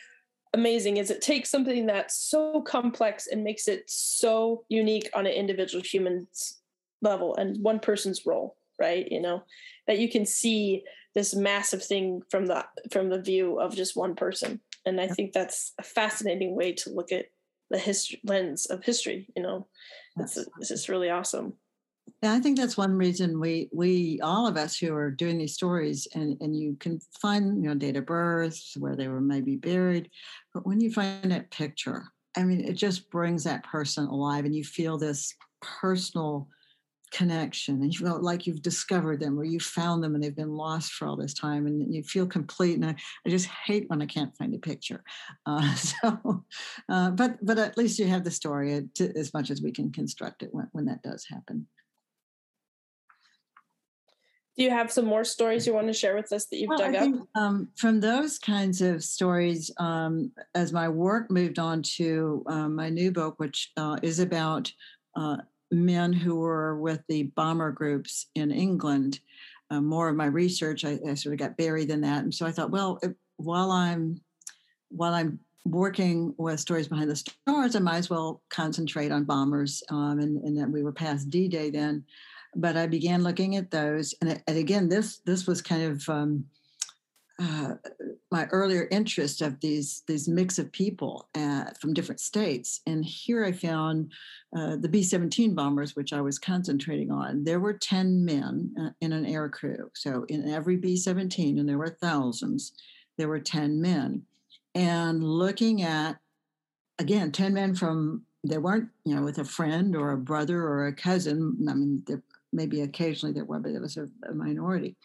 amazing 0.54 0.96
is 0.98 1.10
it 1.10 1.20
takes 1.20 1.50
something 1.50 1.84
that's 1.84 2.16
so 2.16 2.62
complex 2.62 3.26
and 3.26 3.42
makes 3.42 3.66
it 3.66 3.90
so 3.90 4.64
unique 4.68 5.10
on 5.12 5.26
an 5.26 5.32
individual 5.32 5.82
human's 5.82 6.60
level 7.02 7.34
and 7.36 7.62
one 7.62 7.80
person's 7.80 8.24
role 8.24 8.56
right 8.80 9.10
you 9.10 9.20
know 9.20 9.42
that 9.86 9.98
you 9.98 10.08
can 10.08 10.24
see 10.24 10.84
this 11.14 11.34
massive 11.34 11.84
thing 11.84 12.22
from 12.30 12.46
the 12.46 12.64
from 12.90 13.10
the 13.10 13.20
view 13.20 13.60
of 13.60 13.74
just 13.74 13.96
one 13.96 14.14
person 14.14 14.60
and 14.86 15.00
i 15.00 15.08
think 15.08 15.32
that's 15.32 15.72
a 15.78 15.82
fascinating 15.82 16.54
way 16.54 16.72
to 16.72 16.90
look 16.90 17.10
at 17.12 17.26
the 17.74 17.80
history 17.80 18.20
lens 18.24 18.66
of 18.66 18.84
history 18.84 19.26
you 19.36 19.42
know? 19.42 19.66
It's, 20.16 20.36
it's 20.36 20.68
just 20.68 20.88
really 20.88 21.10
awesome. 21.10 21.54
Yeah, 22.22 22.34
I 22.34 22.40
think 22.40 22.56
that's 22.56 22.76
one 22.76 22.96
reason 22.96 23.40
we 23.40 23.68
we 23.72 24.20
all 24.22 24.46
of 24.46 24.56
us 24.56 24.78
who 24.78 24.94
are 24.94 25.10
doing 25.10 25.38
these 25.38 25.54
stories 25.54 26.06
and 26.14 26.36
and 26.40 26.56
you 26.56 26.76
can 26.78 27.00
find 27.20 27.62
you 27.62 27.68
know 27.68 27.74
date 27.74 27.96
of 27.96 28.06
birth 28.06 28.60
where 28.78 28.94
they 28.94 29.08
were 29.08 29.20
maybe 29.20 29.56
buried, 29.56 30.08
but 30.52 30.66
when 30.66 30.80
you 30.80 30.92
find 30.92 31.32
that 31.32 31.50
picture, 31.50 32.04
I 32.36 32.44
mean, 32.44 32.60
it 32.60 32.74
just 32.74 33.10
brings 33.10 33.44
that 33.44 33.64
person 33.64 34.06
alive, 34.06 34.44
and 34.44 34.54
you 34.54 34.64
feel 34.64 34.98
this 34.98 35.34
personal 35.60 36.48
connection 37.14 37.80
and 37.80 37.94
you 37.94 38.04
feel 38.04 38.20
like 38.20 38.44
you've 38.44 38.60
discovered 38.60 39.20
them 39.20 39.38
or 39.38 39.44
you 39.44 39.60
found 39.60 40.02
them 40.02 40.14
and 40.14 40.22
they've 40.22 40.34
been 40.34 40.56
lost 40.56 40.92
for 40.92 41.06
all 41.06 41.16
this 41.16 41.32
time 41.32 41.68
and 41.68 41.94
you 41.94 42.02
feel 42.02 42.26
complete 42.26 42.74
and 42.74 42.84
i, 42.84 42.94
I 43.24 43.30
just 43.30 43.46
hate 43.46 43.88
when 43.88 44.02
i 44.02 44.06
can't 44.06 44.36
find 44.36 44.52
a 44.52 44.58
picture 44.58 45.04
uh, 45.46 45.74
so 45.76 46.44
uh, 46.88 47.10
but 47.12 47.38
but 47.40 47.58
at 47.58 47.78
least 47.78 48.00
you 48.00 48.08
have 48.08 48.24
the 48.24 48.32
story 48.32 48.74
uh, 48.74 48.80
to, 48.96 49.16
as 49.16 49.32
much 49.32 49.50
as 49.50 49.62
we 49.62 49.70
can 49.70 49.92
construct 49.92 50.42
it 50.42 50.52
when, 50.52 50.66
when 50.72 50.86
that 50.86 51.02
does 51.02 51.24
happen 51.30 51.68
do 54.56 54.62
you 54.62 54.70
have 54.70 54.90
some 54.90 55.06
more 55.06 55.24
stories 55.24 55.66
you 55.66 55.74
want 55.74 55.88
to 55.88 55.92
share 55.92 56.16
with 56.16 56.32
us 56.32 56.46
that 56.46 56.58
you've 56.58 56.68
well, 56.68 56.78
dug 56.78 56.92
think, 56.92 57.20
up? 57.20 57.28
Um, 57.34 57.68
from 57.76 57.98
those 57.98 58.38
kinds 58.38 58.80
of 58.80 59.02
stories, 59.02 59.68
um, 59.78 60.30
as 60.54 60.72
my 60.72 60.88
work 60.88 61.28
moved 61.28 61.58
on 61.58 61.82
to 61.96 62.44
um, 62.46 62.76
my 62.76 62.88
new 62.88 63.10
book, 63.10 63.34
which 63.38 63.72
uh, 63.76 63.96
is 64.00 64.20
about 64.20 64.72
uh, 65.16 65.38
men 65.74 66.12
who 66.12 66.36
were 66.36 66.78
with 66.78 67.02
the 67.08 67.24
bomber 67.34 67.70
groups 67.70 68.26
in 68.34 68.50
England. 68.50 69.20
Uh, 69.70 69.80
more 69.80 70.08
of 70.08 70.16
my 70.16 70.26
research, 70.26 70.84
I, 70.84 70.98
I, 71.08 71.14
sort 71.14 71.32
of 71.32 71.38
got 71.38 71.56
buried 71.56 71.90
in 71.90 72.02
that, 72.02 72.22
and 72.22 72.34
so 72.34 72.46
I 72.46 72.52
thought, 72.52 72.70
well, 72.70 73.00
while 73.36 73.70
I'm 73.70 74.20
while 74.90 75.14
I'm 75.14 75.40
working 75.64 76.34
with 76.36 76.60
stories 76.60 76.88
behind 76.88 77.10
the 77.10 77.16
stars, 77.16 77.74
I 77.74 77.78
might 77.78 77.96
as 77.96 78.10
well 78.10 78.42
concentrate 78.50 79.10
on 79.10 79.24
bombers. 79.24 79.82
Um, 79.90 80.20
and, 80.20 80.36
and 80.44 80.72
we 80.72 80.82
were 80.82 80.92
past 80.92 81.30
D-Day 81.30 81.70
then, 81.70 82.04
but 82.54 82.76
I 82.76 82.86
began 82.86 83.22
looking 83.22 83.56
at 83.56 83.70
those, 83.70 84.14
and, 84.20 84.42
and 84.46 84.58
again, 84.58 84.88
this 84.88 85.18
this 85.24 85.46
was 85.46 85.62
kind 85.62 85.82
of 85.82 86.08
um, 86.08 86.44
uh, 87.40 87.74
my 88.30 88.46
earlier 88.46 88.86
interest 88.90 89.40
of 89.40 89.58
these 89.60 90.02
these 90.06 90.28
mix 90.28 90.58
of 90.58 90.70
people 90.70 91.28
uh, 91.34 91.64
from 91.80 91.94
different 91.94 92.20
states. 92.20 92.80
And 92.86 93.04
here 93.04 93.44
I 93.44 93.52
found 93.52 94.12
uh, 94.56 94.76
the 94.76 94.88
B-17 94.88 95.54
bombers, 95.54 95.96
which 95.96 96.12
I 96.12 96.20
was 96.20 96.38
concentrating 96.38 97.10
on. 97.10 97.42
There 97.42 97.60
were 97.60 97.72
10 97.72 98.24
men 98.24 98.72
uh, 98.80 98.90
in 99.00 99.12
an 99.12 99.26
air 99.26 99.48
crew. 99.48 99.90
So 99.94 100.24
in 100.28 100.48
every 100.48 100.76
B-17, 100.76 101.58
and 101.58 101.68
there 101.68 101.78
were 101.78 101.96
thousands, 102.00 102.72
there 103.18 103.28
were 103.28 103.40
10 103.40 103.80
men. 103.80 104.22
And 104.76 105.22
looking 105.22 105.82
at, 105.82 106.18
again, 106.98 107.32
10 107.32 107.52
men 107.54 107.74
from, 107.74 108.22
they 108.46 108.58
weren't, 108.58 108.88
you 109.04 109.14
know, 109.14 109.22
with 109.22 109.38
a 109.38 109.44
friend 109.44 109.96
or 109.96 110.12
a 110.12 110.18
brother 110.18 110.62
or 110.62 110.86
a 110.86 110.94
cousin. 110.94 111.66
I 111.68 111.74
mean, 111.74 112.04
maybe 112.52 112.82
occasionally 112.82 113.32
there 113.32 113.44
were, 113.44 113.58
but 113.58 113.72
it 113.72 113.80
was 113.80 113.96
a, 113.96 114.08
a 114.28 114.34
minority. 114.34 114.96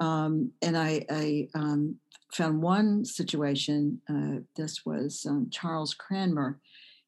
Um, 0.00 0.52
and 0.62 0.76
I, 0.76 1.04
I 1.10 1.48
um, 1.54 1.96
found 2.32 2.62
one 2.62 3.04
situation. 3.04 4.00
Uh, 4.08 4.40
this 4.56 4.84
was 4.84 5.26
um, 5.28 5.48
Charles 5.50 5.94
Cranmer. 5.94 6.58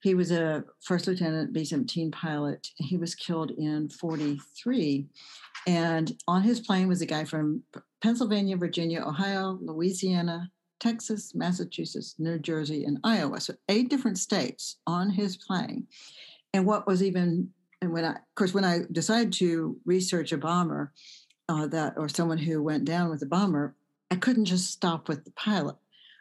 He 0.02 0.14
was 0.14 0.30
a 0.30 0.64
first 0.82 1.06
lieutenant 1.06 1.52
B 1.52 1.64
17 1.64 2.10
pilot. 2.10 2.68
He 2.76 2.96
was 2.96 3.14
killed 3.14 3.52
in 3.52 3.88
43. 3.88 5.06
And 5.66 6.12
on 6.26 6.42
his 6.42 6.60
plane 6.60 6.88
was 6.88 7.02
a 7.02 7.06
guy 7.06 7.24
from 7.24 7.62
Pennsylvania, 8.02 8.56
Virginia, 8.56 9.04
Ohio, 9.06 9.58
Louisiana, 9.62 10.50
Texas, 10.80 11.34
Massachusetts, 11.36 12.16
New 12.18 12.40
Jersey, 12.40 12.84
and 12.84 12.98
Iowa. 13.04 13.40
So 13.40 13.54
eight 13.68 13.88
different 13.88 14.18
states 14.18 14.78
on 14.88 15.08
his 15.10 15.36
plane. 15.36 15.86
And 16.52 16.66
what 16.66 16.86
was 16.86 17.02
even 17.02 17.50
and 17.80 17.92
when 17.92 18.04
I, 18.04 18.12
of 18.12 18.34
course, 18.36 18.54
when 18.54 18.64
I 18.64 18.82
decided 18.92 19.32
to 19.34 19.76
research 19.84 20.30
a 20.30 20.38
bomber 20.38 20.92
uh, 21.52 21.66
that 21.66 21.94
or 21.96 22.08
someone 22.08 22.38
who 22.38 22.62
went 22.62 22.84
down 22.84 23.10
with 23.10 23.22
a 23.22 23.26
bomber, 23.26 23.74
I 24.10 24.16
couldn't 24.16 24.46
just 24.46 24.70
stop 24.70 25.08
with 25.08 25.24
the 25.24 25.32
pilot. 25.32 25.76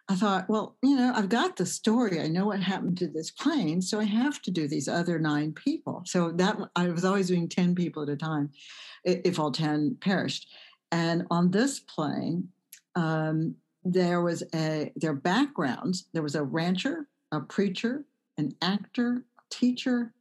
I 0.10 0.16
thought, 0.16 0.50
well, 0.50 0.76
you 0.84 0.96
know, 0.96 1.14
I've 1.16 1.30
got 1.30 1.56
the 1.56 1.66
story. 1.66 2.20
I 2.20 2.28
know 2.28 2.48
what 2.48 2.60
happened 2.60 2.98
to 2.98 3.08
this 3.08 3.32
plane, 3.32 3.82
so 3.82 4.00
I 4.00 4.04
have 4.04 4.42
to 4.42 4.52
do 4.52 4.68
these 4.68 4.90
other 4.90 5.18
nine 5.20 5.54
people. 5.54 6.04
So 6.06 6.32
that 6.32 6.58
I 6.76 6.90
was 6.90 7.06
always 7.06 7.28
doing 7.28 7.48
ten 7.48 7.76
people 7.76 8.04
at 8.04 8.10
a 8.10 8.18
time, 8.18 8.50
if 9.06 9.40
all 9.40 9.52
ten 9.52 9.96
perished. 10.02 10.48
And 10.92 11.26
on 11.32 11.52
this 11.52 11.80
plane, 11.80 12.50
um, 12.96 13.56
there 13.86 14.22
was 14.22 14.44
a 14.54 14.92
their 14.98 15.14
backgrounds. 15.14 16.08
There 16.14 16.24
was 16.24 16.36
a 16.36 16.44
rancher, 16.44 17.08
a 17.32 17.40
preacher, 17.40 18.04
an 18.38 18.54
actor, 18.62 19.24
a 19.40 19.44
teacher, 19.50 20.14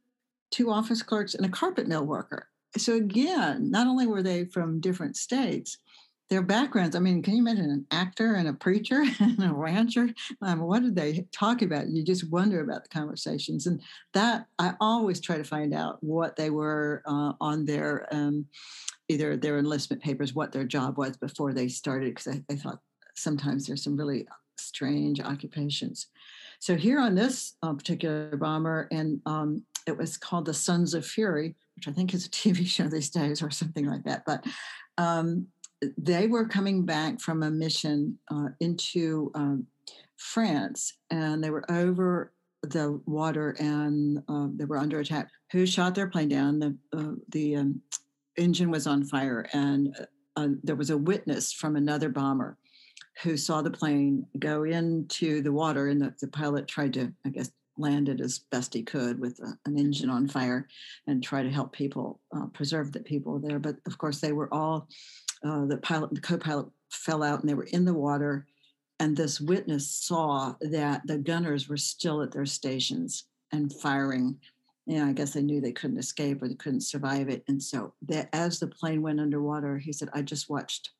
two 0.51 0.71
office 0.71 1.03
clerks, 1.03 1.35
and 1.35 1.45
a 1.45 1.49
carpet 1.49 1.87
mill 1.87 2.05
worker. 2.05 2.47
So 2.77 2.95
again, 2.95 3.69
not 3.69 3.87
only 3.87 4.07
were 4.07 4.23
they 4.23 4.45
from 4.45 4.79
different 4.79 5.17
states, 5.17 5.77
their 6.31 6.41
backgrounds. 6.41 6.95
I 6.95 6.99
mean, 6.99 7.21
can 7.21 7.35
you 7.35 7.41
imagine 7.41 7.69
an 7.69 7.85
actor 7.91 8.35
and 8.35 8.47
a 8.47 8.53
preacher 8.53 9.03
and 9.19 9.43
a 9.43 9.53
rancher? 9.53 10.09
Um, 10.41 10.61
what 10.61 10.81
did 10.81 10.95
they 10.95 11.27
talk 11.33 11.61
about? 11.61 11.89
You 11.89 12.03
just 12.03 12.31
wonder 12.31 12.61
about 12.61 12.83
the 12.83 12.89
conversations, 12.89 13.67
and 13.67 13.81
that 14.13 14.45
I 14.57 14.73
always 14.79 15.19
try 15.19 15.37
to 15.37 15.43
find 15.43 15.73
out 15.73 16.01
what 16.01 16.37
they 16.37 16.49
were 16.49 17.03
uh, 17.05 17.33
on 17.41 17.65
their 17.65 18.07
um, 18.13 18.45
either 19.09 19.35
their 19.35 19.59
enlistment 19.59 20.01
papers, 20.01 20.33
what 20.33 20.53
their 20.53 20.63
job 20.63 20.97
was 20.97 21.17
before 21.17 21.51
they 21.53 21.67
started, 21.67 22.15
because 22.15 22.33
I, 22.33 22.41
I 22.49 22.55
thought 22.55 22.79
sometimes 23.13 23.67
there's 23.67 23.83
some 23.83 23.97
really 23.97 24.25
strange 24.57 25.19
occupations. 25.19 26.07
So 26.59 26.75
here 26.75 26.99
on 26.99 27.13
this 27.13 27.55
uh, 27.61 27.73
particular 27.73 28.37
bomber, 28.37 28.87
and 28.89 29.19
um, 29.25 29.65
it 29.85 29.97
was 29.97 30.15
called 30.15 30.45
the 30.45 30.53
Sons 30.53 30.93
of 30.93 31.05
Fury, 31.05 31.55
which 31.81 31.91
I 31.91 31.95
think 31.95 32.13
is 32.13 32.25
a 32.25 32.29
TV 32.29 32.65
show 32.67 32.87
these 32.87 33.09
days 33.09 33.41
or 33.41 33.49
something 33.49 33.85
like 33.85 34.03
that. 34.03 34.23
But 34.25 34.45
um, 34.97 35.47
they 35.97 36.27
were 36.27 36.47
coming 36.47 36.85
back 36.85 37.19
from 37.19 37.41
a 37.41 37.49
mission 37.49 38.19
uh, 38.29 38.49
into 38.59 39.31
um, 39.33 39.65
France, 40.17 40.93
and 41.09 41.43
they 41.43 41.49
were 41.49 41.69
over 41.71 42.33
the 42.63 43.01
water 43.07 43.55
and 43.59 44.21
uh, 44.29 44.47
they 44.55 44.65
were 44.65 44.77
under 44.77 44.99
attack. 44.99 45.29
Who 45.51 45.65
shot 45.65 45.95
their 45.95 46.07
plane 46.07 46.29
down? 46.29 46.59
The 46.59 46.77
uh, 46.95 47.13
the 47.29 47.55
um, 47.55 47.81
engine 48.37 48.69
was 48.69 48.85
on 48.85 49.03
fire, 49.03 49.47
and 49.53 49.95
uh, 50.35 50.49
there 50.63 50.75
was 50.75 50.91
a 50.91 50.97
witness 50.97 51.51
from 51.51 51.75
another 51.75 52.09
bomber 52.09 52.57
who 53.23 53.35
saw 53.37 53.61
the 53.63 53.71
plane 53.71 54.25
go 54.37 54.63
into 54.63 55.41
the 55.41 55.51
water, 55.51 55.87
and 55.87 55.99
the, 55.99 56.13
the 56.21 56.27
pilot 56.27 56.67
tried 56.67 56.93
to, 56.93 57.11
I 57.25 57.29
guess, 57.29 57.49
land 57.77 58.09
it 58.09 58.21
as 58.21 58.39
best 58.39 58.73
he 58.73 58.83
could 58.83 59.19
with 59.19 59.39
a, 59.39 59.57
an 59.65 59.77
engine 59.77 60.09
on 60.09 60.27
fire 60.27 60.67
and 61.07 61.23
try 61.23 61.43
to 61.43 61.49
help 61.49 61.71
people 61.71 62.19
uh, 62.35 62.47
preserve 62.47 62.91
the 62.91 62.99
people 62.99 63.39
there. 63.39 63.59
But 63.59 63.77
of 63.85 63.97
course, 63.97 64.19
they 64.19 64.31
were 64.31 64.53
all 64.53 64.87
uh, 65.43 65.65
the 65.65 65.77
pilot, 65.77 66.13
the 66.13 66.21
co-pilot 66.21 66.67
fell 66.91 67.23
out, 67.23 67.39
and 67.39 67.49
they 67.49 67.53
were 67.53 67.67
in 67.71 67.85
the 67.85 67.93
water. 67.93 68.45
And 68.99 69.17
this 69.17 69.41
witness 69.41 69.89
saw 69.89 70.53
that 70.61 71.01
the 71.05 71.17
gunners 71.17 71.67
were 71.67 71.77
still 71.77 72.21
at 72.21 72.31
their 72.31 72.45
stations 72.45 73.25
and 73.51 73.73
firing. 73.73 74.37
Yeah, 74.85 75.05
I 75.05 75.13
guess 75.13 75.33
they 75.33 75.41
knew 75.41 75.61
they 75.61 75.71
couldn't 75.71 75.97
escape 75.97 76.41
or 76.41 76.47
they 76.47 76.55
couldn't 76.55 76.81
survive 76.81 77.29
it. 77.29 77.43
And 77.47 77.61
so, 77.61 77.93
that 78.03 78.29
as 78.33 78.59
the 78.59 78.67
plane 78.67 79.01
went 79.01 79.19
underwater, 79.19 79.77
he 79.77 79.93
said, 79.93 80.09
"I 80.13 80.21
just 80.21 80.49
watched 80.49 80.91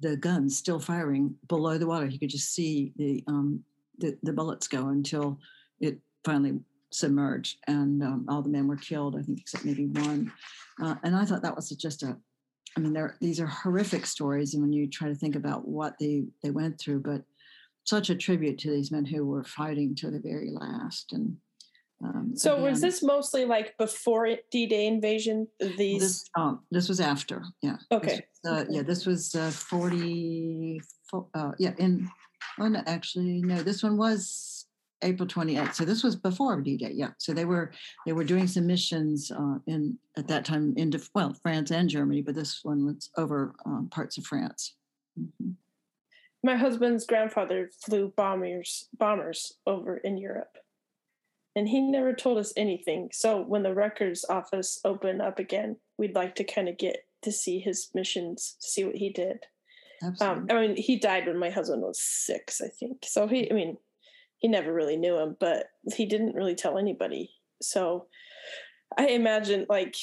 the 0.00 0.16
guns 0.16 0.56
still 0.56 0.78
firing 0.78 1.34
below 1.48 1.78
the 1.78 1.86
water. 1.86 2.06
He 2.06 2.18
could 2.18 2.30
just 2.30 2.52
see 2.52 2.92
the 2.96 3.22
um, 3.26 3.62
the, 3.98 4.16
the 4.22 4.32
bullets 4.32 4.68
go 4.68 4.88
until 4.88 5.38
it 5.80 5.98
finally 6.24 6.60
submerged, 6.90 7.58
and 7.66 8.02
um, 8.02 8.26
all 8.28 8.42
the 8.42 8.48
men 8.48 8.68
were 8.68 8.76
killed. 8.76 9.16
I 9.16 9.22
think 9.22 9.40
except 9.40 9.64
maybe 9.64 9.86
one. 9.86 10.32
Uh, 10.82 10.96
and 11.02 11.14
I 11.14 11.24
thought 11.24 11.42
that 11.42 11.56
was 11.56 11.68
just 11.70 12.02
a, 12.02 12.16
I 12.76 12.80
mean, 12.80 12.92
there 12.92 13.16
these 13.20 13.40
are 13.40 13.46
horrific 13.46 14.06
stories, 14.06 14.54
and 14.54 14.62
when 14.62 14.72
you 14.72 14.88
try 14.88 15.08
to 15.08 15.14
think 15.14 15.36
about 15.36 15.66
what 15.66 15.98
they 15.98 16.24
they 16.42 16.50
went 16.50 16.80
through, 16.80 17.00
but 17.00 17.22
such 17.84 18.10
a 18.10 18.14
tribute 18.14 18.58
to 18.58 18.70
these 18.70 18.90
men 18.90 19.04
who 19.04 19.26
were 19.26 19.44
fighting 19.44 19.94
to 19.94 20.10
the 20.10 20.18
very 20.18 20.50
last. 20.50 21.12
And 21.12 21.36
um, 22.02 22.32
so, 22.34 22.54
again, 22.54 22.64
was 22.64 22.80
this 22.80 23.02
mostly 23.02 23.44
like 23.44 23.76
before 23.76 24.28
D-Day 24.50 24.86
invasion? 24.86 25.46
These 25.60 26.00
this, 26.00 26.30
um, 26.34 26.60
this 26.70 26.88
was 26.88 27.00
after, 27.00 27.42
yeah. 27.60 27.76
Okay. 27.92 28.24
This, 28.42 28.52
uh, 28.52 28.64
yeah, 28.70 28.82
this 28.82 29.06
was 29.06 29.34
uh, 29.34 29.50
forty. 29.50 30.80
Uh, 31.12 31.52
yeah, 31.58 31.74
in 31.78 32.08
oh 32.58 32.68
no, 32.68 32.82
actually 32.86 33.40
no, 33.42 33.62
this 33.62 33.82
one 33.82 33.96
was 33.96 34.53
April 35.04 35.28
28th. 35.28 35.74
So 35.74 35.84
this 35.84 36.02
was 36.02 36.16
before 36.16 36.60
D-Day. 36.60 36.92
Yeah. 36.94 37.10
So 37.18 37.32
they 37.32 37.44
were 37.44 37.72
they 38.06 38.12
were 38.12 38.24
doing 38.24 38.46
some 38.46 38.66
missions 38.66 39.30
uh, 39.30 39.58
in 39.66 39.98
at 40.16 40.28
that 40.28 40.44
time 40.44 40.74
into 40.76 41.00
well 41.14 41.34
France 41.42 41.70
and 41.70 41.88
Germany, 41.88 42.22
but 42.22 42.34
this 42.34 42.60
one 42.62 42.86
was 42.86 43.10
over 43.16 43.54
um, 43.66 43.88
parts 43.90 44.18
of 44.18 44.24
France. 44.24 44.74
Mm-hmm. 45.18 45.52
My 46.42 46.56
husband's 46.56 47.06
grandfather 47.06 47.70
flew 47.84 48.12
bombers 48.16 48.88
bombers 48.98 49.54
over 49.66 49.98
in 49.98 50.18
Europe 50.18 50.58
and 51.56 51.68
he 51.68 51.80
never 51.80 52.12
told 52.12 52.38
us 52.38 52.52
anything. 52.56 53.10
So 53.12 53.40
when 53.40 53.62
the 53.62 53.74
records 53.74 54.24
office 54.28 54.80
opened 54.84 55.22
up 55.22 55.38
again, 55.38 55.76
we'd 55.98 56.14
like 56.14 56.34
to 56.36 56.44
kind 56.44 56.68
of 56.68 56.78
get 56.78 57.06
to 57.22 57.32
see 57.32 57.60
his 57.60 57.90
missions, 57.94 58.56
see 58.58 58.84
what 58.84 58.96
he 58.96 59.10
did. 59.10 59.46
Um, 60.20 60.46
I 60.50 60.54
mean, 60.54 60.76
he 60.76 60.96
died 60.96 61.26
when 61.26 61.38
my 61.38 61.50
husband 61.50 61.82
was 61.82 62.00
six, 62.02 62.60
I 62.60 62.68
think. 62.68 63.04
So 63.04 63.26
he, 63.26 63.50
I 63.50 63.54
mean, 63.54 63.78
he 64.44 64.48
never 64.48 64.74
really 64.74 64.98
knew 64.98 65.16
him, 65.16 65.38
but 65.40 65.70
he 65.94 66.04
didn't 66.04 66.34
really 66.34 66.54
tell 66.54 66.76
anybody. 66.76 67.30
So 67.62 68.08
I 68.98 69.06
imagine, 69.06 69.64
like, 69.70 69.96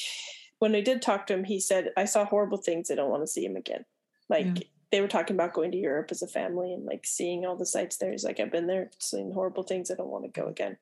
when 0.58 0.74
I 0.74 0.80
did 0.80 1.00
talk 1.00 1.28
to 1.28 1.34
him, 1.34 1.44
he 1.44 1.60
said, 1.60 1.90
I 1.96 2.06
saw 2.06 2.24
horrible 2.24 2.58
things. 2.58 2.90
I 2.90 2.96
don't 2.96 3.08
want 3.08 3.22
to 3.22 3.28
see 3.28 3.44
him 3.44 3.54
again. 3.54 3.84
Like, 4.28 4.46
yeah. 4.46 4.64
they 4.90 5.00
were 5.00 5.06
talking 5.06 5.36
about 5.36 5.52
going 5.52 5.70
to 5.70 5.78
Europe 5.78 6.08
as 6.10 6.22
a 6.22 6.26
family 6.26 6.72
and 6.72 6.84
like 6.84 7.06
seeing 7.06 7.46
all 7.46 7.54
the 7.54 7.64
sights 7.64 7.98
there. 7.98 8.10
He's 8.10 8.24
like, 8.24 8.40
I've 8.40 8.50
been 8.50 8.66
there, 8.66 8.90
seen 8.98 9.30
horrible 9.30 9.62
things. 9.62 9.92
I 9.92 9.94
don't 9.94 10.10
want 10.10 10.24
to 10.24 10.40
go 10.40 10.48
again. 10.48 10.76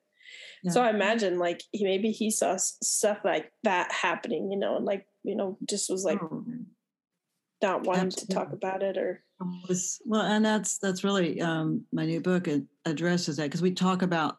Yeah. 0.62 0.70
So 0.70 0.82
I 0.82 0.88
imagine 0.88 1.38
like 1.38 1.62
he 1.70 1.84
maybe 1.84 2.12
he 2.12 2.30
saw 2.30 2.56
stuff 2.56 3.18
like 3.26 3.52
that 3.64 3.92
happening, 3.92 4.50
you 4.50 4.58
know, 4.58 4.76
and 4.76 4.86
like 4.86 5.06
you 5.22 5.36
know 5.36 5.58
just 5.68 5.90
was 5.90 6.04
like 6.04 6.22
oh. 6.22 6.44
Not 7.62 7.84
wanting 7.84 8.06
Absolutely. 8.06 8.34
to 8.34 8.40
talk 8.40 8.52
about 8.52 8.82
it 8.82 8.96
or. 8.96 9.22
Well, 10.04 10.22
and 10.22 10.44
that's 10.44 10.78
that's 10.78 11.02
really 11.02 11.40
um, 11.40 11.84
my 11.92 12.04
new 12.04 12.20
book. 12.20 12.46
It 12.46 12.64
addresses 12.84 13.36
that 13.36 13.44
because 13.44 13.62
we 13.62 13.72
talk 13.72 14.02
about 14.02 14.38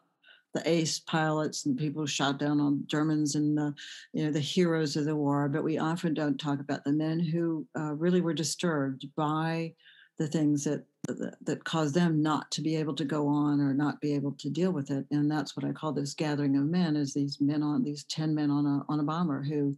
the 0.54 0.68
ace 0.68 0.98
pilots 1.00 1.66
and 1.66 1.78
people 1.78 2.02
who 2.02 2.06
shot 2.06 2.38
down 2.38 2.60
on 2.60 2.84
Germans 2.86 3.34
and 3.34 3.56
the, 3.56 3.74
you 4.12 4.24
know 4.24 4.30
the 4.30 4.40
heroes 4.40 4.96
of 4.96 5.04
the 5.04 5.16
war, 5.16 5.48
but 5.48 5.64
we 5.64 5.78
often 5.78 6.14
don't 6.14 6.38
talk 6.38 6.60
about 6.60 6.84
the 6.84 6.92
men 6.92 7.18
who 7.18 7.66
uh, 7.76 7.94
really 7.94 8.20
were 8.20 8.34
disturbed 8.34 9.06
by 9.16 9.72
the 10.18 10.28
things 10.28 10.64
that, 10.64 10.84
that 11.08 11.34
that 11.42 11.64
caused 11.64 11.94
them 11.94 12.22
not 12.22 12.50
to 12.52 12.60
be 12.60 12.76
able 12.76 12.94
to 12.94 13.04
go 13.04 13.26
on 13.26 13.60
or 13.60 13.74
not 13.74 14.00
be 14.00 14.14
able 14.14 14.32
to 14.32 14.50
deal 14.50 14.70
with 14.70 14.90
it 14.90 15.04
and 15.10 15.30
that's 15.30 15.56
what 15.56 15.64
i 15.64 15.72
call 15.72 15.90
this 15.90 16.14
gathering 16.14 16.56
of 16.56 16.64
men 16.64 16.96
is 16.96 17.14
these 17.14 17.40
men 17.40 17.62
on 17.62 17.82
these 17.82 18.04
10 18.04 18.34
men 18.34 18.50
on 18.50 18.66
a 18.66 18.84
on 18.88 19.00
a 19.00 19.02
bomber 19.02 19.42
who 19.42 19.74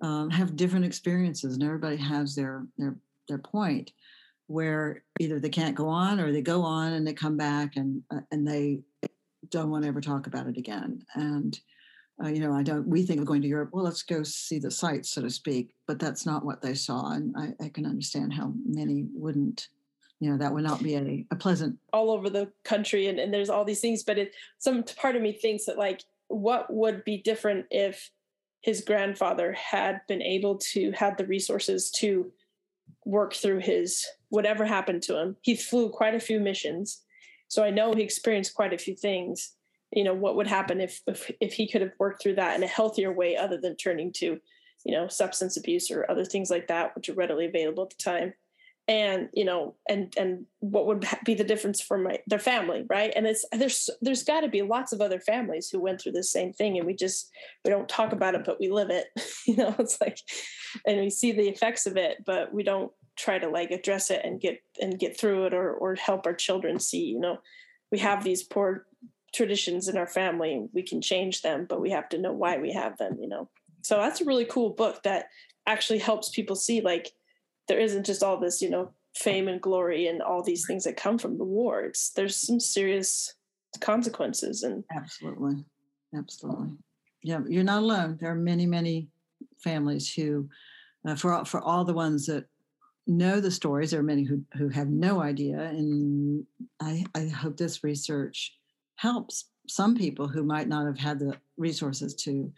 um, 0.00 0.30
have 0.30 0.56
different 0.56 0.84
experiences 0.84 1.54
and 1.54 1.62
everybody 1.62 1.96
has 1.96 2.34
their 2.34 2.66
their 2.76 2.96
their 3.28 3.38
point 3.38 3.92
where 4.46 5.04
either 5.20 5.38
they 5.38 5.50
can't 5.50 5.76
go 5.76 5.88
on 5.88 6.18
or 6.18 6.32
they 6.32 6.40
go 6.40 6.62
on 6.62 6.92
and 6.94 7.06
they 7.06 7.12
come 7.12 7.36
back 7.36 7.76
and 7.76 8.02
uh, 8.10 8.20
and 8.30 8.46
they 8.46 8.80
don't 9.50 9.70
want 9.70 9.82
to 9.82 9.88
ever 9.88 10.00
talk 10.00 10.26
about 10.26 10.46
it 10.46 10.56
again 10.56 11.04
and 11.14 11.60
uh, 12.22 12.28
you 12.28 12.40
know, 12.40 12.52
I 12.52 12.62
don't, 12.62 12.86
we 12.86 13.02
think 13.02 13.20
of 13.20 13.26
going 13.26 13.42
to 13.42 13.48
Europe, 13.48 13.70
well, 13.72 13.84
let's 13.84 14.02
go 14.02 14.22
see 14.24 14.58
the 14.58 14.70
sights, 14.70 15.10
so 15.10 15.22
to 15.22 15.30
speak, 15.30 15.74
but 15.86 16.00
that's 16.00 16.26
not 16.26 16.44
what 16.44 16.60
they 16.60 16.74
saw. 16.74 17.12
And 17.12 17.34
I, 17.36 17.64
I 17.64 17.68
can 17.68 17.86
understand 17.86 18.32
how 18.32 18.52
many 18.66 19.06
wouldn't, 19.14 19.68
you 20.18 20.30
know, 20.30 20.36
that 20.38 20.52
would 20.52 20.64
not 20.64 20.82
be 20.82 20.96
a, 20.96 21.24
a 21.30 21.36
pleasant. 21.36 21.78
All 21.92 22.10
over 22.10 22.28
the 22.28 22.50
country. 22.64 23.06
And, 23.06 23.20
and 23.20 23.32
there's 23.32 23.50
all 23.50 23.64
these 23.64 23.80
things, 23.80 24.02
but 24.02 24.18
it, 24.18 24.34
some 24.58 24.82
part 24.82 25.14
of 25.14 25.22
me 25.22 25.32
thinks 25.32 25.66
that 25.66 25.78
like, 25.78 26.02
what 26.26 26.72
would 26.72 27.04
be 27.04 27.18
different 27.18 27.66
if 27.70 28.10
his 28.62 28.80
grandfather 28.80 29.52
had 29.52 30.00
been 30.08 30.22
able 30.22 30.58
to 30.58 30.90
have 30.92 31.16
the 31.16 31.26
resources 31.26 31.90
to 31.90 32.32
work 33.04 33.34
through 33.34 33.60
his 33.60 34.04
whatever 34.30 34.64
happened 34.64 35.02
to 35.02 35.18
him. 35.18 35.36
He 35.42 35.56
flew 35.56 35.88
quite 35.90 36.14
a 36.14 36.20
few 36.20 36.40
missions. 36.40 37.02
So 37.48 37.62
I 37.64 37.70
know 37.70 37.94
he 37.94 38.02
experienced 38.02 38.54
quite 38.54 38.74
a 38.74 38.78
few 38.78 38.94
things 38.94 39.54
you 39.92 40.04
know 40.04 40.14
what 40.14 40.36
would 40.36 40.46
happen 40.46 40.80
if, 40.80 41.00
if 41.06 41.30
if 41.40 41.54
he 41.54 41.68
could 41.70 41.80
have 41.80 41.92
worked 41.98 42.22
through 42.22 42.34
that 42.34 42.56
in 42.56 42.62
a 42.62 42.66
healthier 42.66 43.12
way 43.12 43.36
other 43.36 43.58
than 43.58 43.76
turning 43.76 44.12
to 44.12 44.38
you 44.84 44.94
know 44.94 45.08
substance 45.08 45.56
abuse 45.56 45.90
or 45.90 46.10
other 46.10 46.24
things 46.24 46.50
like 46.50 46.68
that 46.68 46.94
which 46.94 47.08
are 47.08 47.14
readily 47.14 47.46
available 47.46 47.84
at 47.84 47.90
the 47.90 48.02
time 48.02 48.32
and 48.88 49.28
you 49.34 49.44
know 49.44 49.74
and 49.88 50.14
and 50.16 50.46
what 50.60 50.86
would 50.86 51.06
be 51.24 51.34
the 51.34 51.44
difference 51.44 51.80
for 51.80 51.98
my 51.98 52.18
their 52.26 52.38
family 52.38 52.84
right? 52.88 53.12
And 53.14 53.26
it's 53.26 53.44
there's 53.52 53.90
there's 54.00 54.24
got 54.24 54.40
to 54.40 54.48
be 54.48 54.62
lots 54.62 54.92
of 54.92 55.00
other 55.00 55.20
families 55.20 55.68
who 55.68 55.80
went 55.80 56.00
through 56.00 56.12
the 56.12 56.24
same 56.24 56.52
thing 56.52 56.78
and 56.78 56.86
we 56.86 56.94
just 56.94 57.30
we 57.64 57.70
don't 57.70 57.88
talk 57.88 58.12
about 58.12 58.34
it 58.34 58.44
but 58.44 58.58
we 58.58 58.70
live 58.70 58.90
it 58.90 59.06
you 59.46 59.56
know 59.56 59.74
it's 59.78 60.00
like 60.00 60.18
and 60.86 60.98
we 60.98 61.10
see 61.10 61.32
the 61.32 61.48
effects 61.48 61.86
of 61.86 61.96
it 61.96 62.24
but 62.24 62.52
we 62.52 62.62
don't 62.62 62.90
try 63.16 63.38
to 63.38 63.48
like 63.48 63.70
address 63.70 64.10
it 64.10 64.22
and 64.24 64.40
get 64.40 64.60
and 64.80 64.98
get 64.98 65.18
through 65.18 65.44
it 65.44 65.54
or 65.54 65.72
or 65.74 65.94
help 65.94 66.26
our 66.26 66.34
children 66.34 66.78
see 66.78 67.04
you 67.04 67.20
know 67.20 67.38
we 67.92 67.98
have 67.98 68.24
these 68.24 68.42
poor 68.42 68.86
traditions 69.34 69.88
in 69.88 69.96
our 69.98 70.06
family 70.06 70.66
we 70.72 70.82
can 70.82 71.02
change 71.02 71.42
them 71.42 71.66
but 71.68 71.80
we 71.80 71.90
have 71.90 72.08
to 72.08 72.18
know 72.18 72.32
why 72.32 72.56
we 72.56 72.72
have 72.72 72.96
them 72.96 73.16
you 73.20 73.28
know? 73.28 73.48
So 73.82 73.96
that's 73.96 74.20
a 74.20 74.24
really 74.24 74.44
cool 74.44 74.70
book 74.70 75.02
that 75.04 75.26
actually 75.66 75.98
helps 75.98 76.30
people 76.30 76.56
see 76.56 76.80
like 76.80 77.12
there 77.68 77.78
isn't 77.78 78.06
just 78.06 78.22
all 78.22 78.38
this, 78.38 78.60
you 78.60 78.70
know, 78.70 78.90
fame 79.14 79.48
and 79.48 79.60
glory 79.60 80.06
and 80.06 80.22
all 80.22 80.42
these 80.42 80.66
things 80.66 80.84
that 80.84 80.96
come 80.96 81.18
from 81.18 81.38
the 81.38 81.44
war. 81.44 81.90
There's 82.16 82.36
some 82.36 82.60
serious 82.60 83.34
consequences 83.80 84.62
and 84.62 84.84
absolutely. 84.94 85.64
Absolutely. 86.16 86.68
Yeah, 87.22 87.40
you're 87.48 87.64
not 87.64 87.82
alone. 87.82 88.16
There 88.20 88.30
are 88.30 88.36
many, 88.36 88.66
many 88.66 89.08
families 89.58 90.12
who 90.12 90.48
uh, 91.06 91.14
for 91.14 91.44
for 91.44 91.60
all 91.60 91.84
the 91.84 91.94
ones 91.94 92.26
that 92.26 92.46
know 93.06 93.40
the 93.40 93.50
stories, 93.50 93.90
there 93.90 94.00
are 94.00 94.04
many 94.04 94.24
who 94.24 94.42
who 94.54 94.68
have 94.68 94.88
no 94.88 95.20
idea 95.22 95.60
and 95.60 96.44
I 96.80 97.04
I 97.14 97.26
hope 97.26 97.56
this 97.56 97.82
research 97.84 98.54
helps 98.96 99.46
some 99.68 99.94
people 99.94 100.28
who 100.28 100.42
might 100.42 100.68
not 100.68 100.86
have 100.86 100.98
had 100.98 101.18
the 101.18 101.36
resources 101.56 102.14
to 102.14 102.52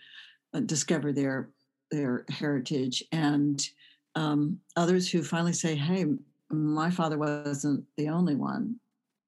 uh, 0.54 0.60
discover 0.60 1.12
their 1.12 1.50
their 1.90 2.24
heritage 2.28 3.02
and 3.12 3.68
um, 4.14 4.58
others 4.76 5.10
who 5.10 5.22
finally 5.22 5.52
say 5.52 5.74
hey 5.74 6.06
my 6.50 6.90
father 6.90 7.18
wasn't 7.18 7.84
the 7.96 8.08
only 8.08 8.34
one 8.34 8.76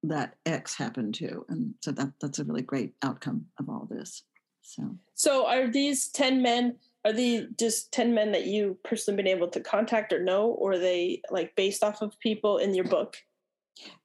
that 0.02 0.34
x 0.46 0.74
happened 0.74 1.14
to 1.14 1.44
and 1.48 1.74
so 1.80 1.92
that 1.92 2.12
that's 2.20 2.40
a 2.40 2.44
really 2.44 2.62
great 2.62 2.94
outcome 3.02 3.46
of 3.60 3.68
all 3.68 3.86
this 3.90 4.24
so 4.62 4.96
so 5.14 5.46
are 5.46 5.68
these 5.68 6.08
10 6.08 6.42
men 6.42 6.76
are 7.04 7.12
they 7.12 7.46
just 7.58 7.92
10 7.92 8.14
men 8.14 8.32
that 8.32 8.46
you 8.46 8.76
personally 8.84 9.16
been 9.16 9.28
able 9.28 9.48
to 9.48 9.60
contact 9.60 10.12
or 10.12 10.22
know 10.22 10.46
or 10.46 10.72
are 10.72 10.78
they 10.78 11.22
like 11.30 11.54
based 11.54 11.84
off 11.84 12.02
of 12.02 12.18
people 12.18 12.58
in 12.58 12.74
your 12.74 12.84
book 12.84 13.16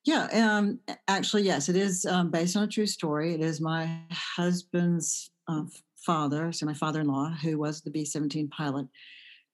yeah, 0.05 0.27
um, 0.33 0.79
actually, 1.07 1.43
yes, 1.43 1.69
it 1.69 1.75
is 1.75 2.05
um, 2.05 2.31
based 2.31 2.55
on 2.55 2.63
a 2.63 2.67
true 2.67 2.87
story. 2.87 3.33
It 3.33 3.41
is 3.41 3.59
my 3.59 3.99
husband's 4.11 5.29
uh, 5.47 5.63
father, 5.95 6.51
so 6.51 6.65
my 6.65 6.73
father-in-law, 6.73 7.35
who 7.41 7.57
was 7.57 7.81
the 7.81 7.91
B-17 7.91 8.49
pilot, 8.49 8.87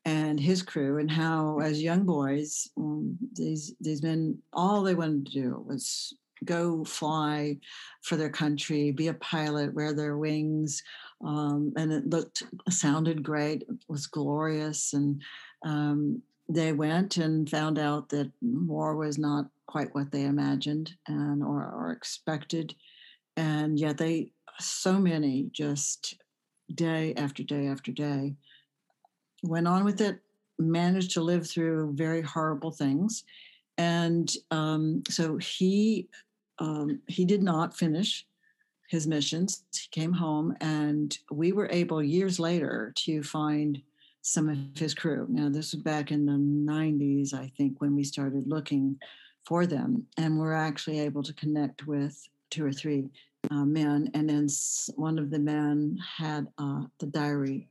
and 0.05 0.39
his 0.39 0.61
crew, 0.61 0.99
and 0.99 1.09
how, 1.09 1.59
as 1.59 1.81
young 1.81 2.03
boys, 2.03 2.69
um, 2.77 3.17
these 3.33 3.73
these 3.79 4.03
men, 4.03 4.37
all 4.51 4.83
they 4.83 4.95
wanted 4.95 5.25
to 5.27 5.31
do 5.31 5.65
was 5.67 6.13
go 6.45 6.83
fly 6.83 7.57
for 8.01 8.17
their 8.17 8.29
country, 8.29 8.91
be 8.91 9.07
a 9.07 9.13
pilot, 9.15 9.73
wear 9.73 9.93
their 9.93 10.17
wings, 10.17 10.83
um, 11.23 11.71
and 11.77 11.91
it 11.91 12.09
looked, 12.09 12.43
sounded 12.69 13.23
great, 13.23 13.61
it 13.61 13.77
was 13.87 14.07
glorious, 14.07 14.91
and 14.91 15.21
um, 15.63 16.21
they 16.49 16.73
went 16.73 17.17
and 17.17 17.49
found 17.49 17.79
out 17.79 18.09
that 18.09 18.29
war 18.41 18.95
was 18.95 19.17
not 19.17 19.45
quite 19.67 19.93
what 19.95 20.11
they 20.11 20.23
imagined 20.23 20.91
and 21.07 21.41
or, 21.41 21.71
or 21.71 21.91
expected 21.91 22.75
and 23.37 23.79
yet 23.79 23.97
they 23.97 24.31
so 24.59 24.93
many 24.99 25.49
just 25.51 26.15
day 26.75 27.13
after 27.15 27.43
day 27.43 27.67
after 27.67 27.91
day 27.91 28.35
went 29.43 29.67
on 29.67 29.83
with 29.83 30.01
it 30.01 30.19
managed 30.59 31.11
to 31.11 31.21
live 31.21 31.47
through 31.47 31.93
very 31.93 32.21
horrible 32.21 32.71
things 32.71 33.23
and 33.77 34.35
um, 34.51 35.03
so 35.09 35.37
he 35.37 36.07
um, 36.59 36.99
he 37.07 37.25
did 37.25 37.43
not 37.43 37.75
finish 37.75 38.25
his 38.87 39.07
missions 39.07 39.63
he 39.73 39.87
came 39.91 40.13
home 40.13 40.55
and 40.61 41.17
we 41.31 41.51
were 41.51 41.69
able 41.71 42.03
years 42.03 42.39
later 42.39 42.93
to 42.95 43.23
find 43.23 43.81
some 44.21 44.47
of 44.47 44.57
his 44.77 44.93
crew 44.93 45.25
now 45.29 45.49
this 45.49 45.73
was 45.73 45.81
back 45.81 46.11
in 46.11 46.25
the 46.25 46.31
90s 46.31 47.33
i 47.33 47.51
think 47.57 47.81
when 47.81 47.95
we 47.95 48.03
started 48.03 48.47
looking 48.47 48.97
for 49.45 49.65
them. 49.65 50.05
And 50.17 50.39
we're 50.39 50.53
actually 50.53 50.99
able 50.99 51.23
to 51.23 51.33
connect 51.33 51.87
with 51.87 52.27
two 52.49 52.65
or 52.65 52.71
three 52.71 53.09
uh, 53.51 53.65
men. 53.65 54.09
And 54.13 54.29
then 54.29 54.47
one 54.95 55.19
of 55.19 55.29
the 55.29 55.39
men 55.39 55.97
had 56.17 56.47
uh, 56.57 56.83
the 56.99 57.07
diary, 57.07 57.67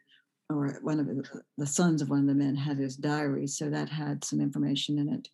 or 0.52 0.78
one 0.82 1.00
of 1.00 1.06
the, 1.06 1.42
the, 1.58 1.66
sons 1.66 2.02
of 2.02 2.10
one 2.10 2.20
of 2.20 2.26
the 2.26 2.34
men 2.34 2.54
had 2.54 2.78
his 2.78 2.96
diary. 2.96 3.46
So 3.46 3.70
that 3.70 3.88
had 3.88 4.24
some 4.24 4.40
information 4.40 4.98
in 4.98 5.08
it. 5.08 5.28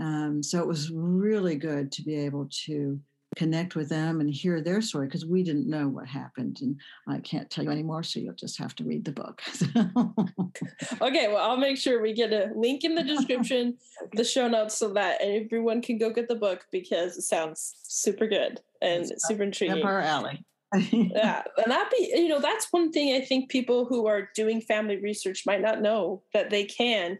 Um, 0.00 0.42
so 0.42 0.60
it 0.60 0.66
was 0.66 0.90
really 0.90 1.56
good 1.56 1.92
to 1.92 2.02
be 2.02 2.16
able 2.16 2.48
to 2.66 2.98
connect 3.36 3.74
with 3.74 3.88
them 3.88 4.20
and 4.20 4.30
hear 4.30 4.60
their 4.60 4.80
story 4.82 5.06
because 5.06 5.24
we 5.24 5.42
didn't 5.42 5.68
know 5.68 5.88
what 5.88 6.06
happened 6.06 6.58
and 6.60 6.78
i 7.08 7.18
can't 7.20 7.48
tell 7.48 7.64
you 7.64 7.70
anymore 7.70 8.02
so 8.02 8.20
you'll 8.20 8.34
just 8.34 8.58
have 8.58 8.74
to 8.74 8.84
read 8.84 9.04
the 9.04 9.12
book 9.12 9.40
okay 11.00 11.28
well 11.28 11.50
i'll 11.50 11.56
make 11.56 11.78
sure 11.78 12.02
we 12.02 12.12
get 12.12 12.32
a 12.32 12.50
link 12.54 12.84
in 12.84 12.94
the 12.94 13.02
description 13.02 13.76
the 14.12 14.24
show 14.24 14.48
notes 14.48 14.76
so 14.76 14.92
that 14.92 15.18
everyone 15.22 15.80
can 15.80 15.96
go 15.96 16.10
get 16.10 16.28
the 16.28 16.34
book 16.34 16.66
because 16.70 17.16
it 17.16 17.22
sounds 17.22 17.74
super 17.84 18.26
good 18.26 18.60
and 18.82 19.10
super 19.16 19.44
intriguing 19.44 19.78
up 19.78 19.84
our 19.84 20.00
alley 20.00 20.44
yeah 20.90 21.42
and 21.58 21.70
that 21.70 21.90
be 21.90 22.12
you 22.14 22.28
know 22.28 22.40
that's 22.40 22.68
one 22.70 22.90
thing 22.90 23.14
i 23.14 23.24
think 23.24 23.50
people 23.50 23.84
who 23.84 24.06
are 24.06 24.30
doing 24.34 24.60
family 24.60 24.96
research 24.96 25.44
might 25.46 25.60
not 25.60 25.82
know 25.82 26.22
that 26.32 26.50
they 26.50 26.64
can 26.64 27.18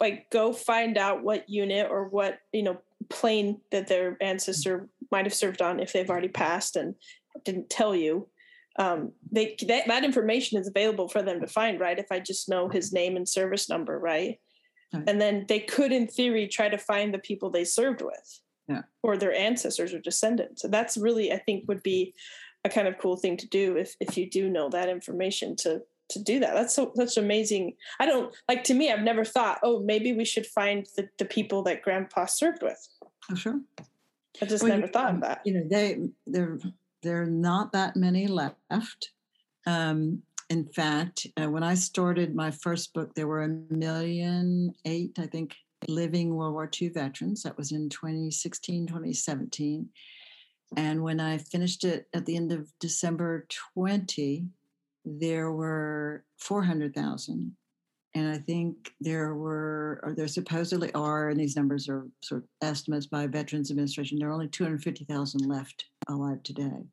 like 0.00 0.30
go 0.30 0.52
find 0.52 0.96
out 0.96 1.22
what 1.22 1.48
unit 1.48 1.88
or 1.90 2.08
what 2.08 2.38
you 2.52 2.62
know 2.62 2.78
plane 3.08 3.60
that 3.70 3.88
their 3.88 4.16
ancestor 4.20 4.88
might 5.10 5.26
have 5.26 5.34
served 5.34 5.60
on 5.60 5.80
if 5.80 5.92
they've 5.92 6.10
already 6.10 6.28
passed 6.28 6.76
and 6.76 6.94
didn't 7.44 7.70
tell 7.70 7.94
you 7.94 8.28
um, 8.78 9.12
they 9.30 9.56
that, 9.66 9.88
that 9.88 10.04
information 10.04 10.58
is 10.58 10.68
available 10.68 11.08
for 11.08 11.22
them 11.22 11.40
to 11.40 11.46
find 11.46 11.80
right 11.80 11.98
if 11.98 12.06
i 12.10 12.18
just 12.18 12.48
know 12.48 12.68
his 12.68 12.92
name 12.92 13.16
and 13.16 13.28
service 13.28 13.68
number 13.68 13.98
right, 13.98 14.38
right. 14.94 15.04
and 15.06 15.20
then 15.20 15.44
they 15.48 15.60
could 15.60 15.92
in 15.92 16.06
theory 16.06 16.46
try 16.46 16.68
to 16.68 16.78
find 16.78 17.12
the 17.12 17.18
people 17.18 17.50
they 17.50 17.64
served 17.64 18.00
with 18.00 18.40
yeah. 18.68 18.82
or 19.02 19.16
their 19.16 19.34
ancestors 19.34 19.92
or 19.92 20.00
descendants 20.00 20.62
so 20.62 20.68
that's 20.68 20.96
really 20.96 21.32
i 21.32 21.38
think 21.38 21.64
would 21.66 21.82
be 21.82 22.14
a 22.64 22.68
kind 22.68 22.88
of 22.88 22.98
cool 22.98 23.16
thing 23.16 23.36
to 23.38 23.48
do 23.48 23.76
if 23.76 23.96
if 24.00 24.16
you 24.16 24.28
do 24.28 24.48
know 24.48 24.68
that 24.68 24.88
information 24.88 25.56
to 25.56 25.82
to 26.10 26.18
do 26.18 26.40
that. 26.40 26.54
That's 26.54 26.74
so 26.74 26.92
such 26.96 27.16
amazing. 27.16 27.74
I 27.98 28.06
don't 28.06 28.34
like 28.48 28.64
to 28.64 28.74
me. 28.74 28.90
I've 28.90 29.02
never 29.02 29.24
thought, 29.24 29.60
oh, 29.62 29.80
maybe 29.80 30.12
we 30.12 30.24
should 30.24 30.46
find 30.46 30.86
the, 30.96 31.08
the 31.18 31.24
people 31.24 31.62
that 31.64 31.82
Grandpa 31.82 32.26
served 32.26 32.62
with. 32.62 32.88
Oh, 33.30 33.34
sure. 33.34 33.60
I 34.42 34.46
just 34.46 34.62
well, 34.62 34.72
never 34.72 34.86
you, 34.86 34.92
thought 34.92 35.14
of 35.14 35.20
that. 35.20 35.40
You 35.44 35.54
know, 35.54 35.68
they 35.68 35.98
there 36.26 36.58
there 37.02 37.22
are 37.22 37.26
not 37.26 37.72
that 37.72 37.96
many 37.96 38.26
left. 38.26 39.12
Um, 39.66 40.22
in 40.48 40.64
fact, 40.64 41.26
uh, 41.40 41.48
when 41.48 41.62
I 41.62 41.74
started 41.74 42.34
my 42.34 42.50
first 42.50 42.92
book, 42.92 43.14
there 43.14 43.28
were 43.28 43.44
a 43.44 43.48
million 43.72 44.74
eight, 44.84 45.18
I 45.18 45.26
think, 45.26 45.54
living 45.88 46.34
World 46.34 46.54
War 46.54 46.68
II 46.80 46.88
veterans. 46.88 47.42
That 47.42 47.56
was 47.56 47.72
in 47.72 47.88
2016, 47.88 48.86
2017. 48.86 49.88
And 50.76 51.02
when 51.02 51.20
I 51.20 51.38
finished 51.38 51.84
it 51.84 52.06
at 52.14 52.26
the 52.26 52.36
end 52.36 52.52
of 52.52 52.72
December 52.78 53.46
20, 53.74 54.46
there 55.04 55.50
were 55.50 56.24
400,000 56.38 57.56
and 58.14 58.28
I 58.28 58.38
think 58.38 58.92
there 59.00 59.34
were, 59.34 60.00
or 60.02 60.14
there 60.14 60.26
supposedly 60.26 60.92
are, 60.94 61.28
and 61.28 61.38
these 61.38 61.56
numbers 61.56 61.88
are 61.88 62.08
sort 62.22 62.42
of 62.42 62.48
estimates 62.60 63.06
by 63.06 63.26
Veterans 63.26 63.70
Administration, 63.70 64.18
there 64.18 64.28
are 64.28 64.32
only 64.32 64.48
250,000 64.48 65.40
left 65.46 65.84
alive 66.08 66.42
today. 66.42 66.88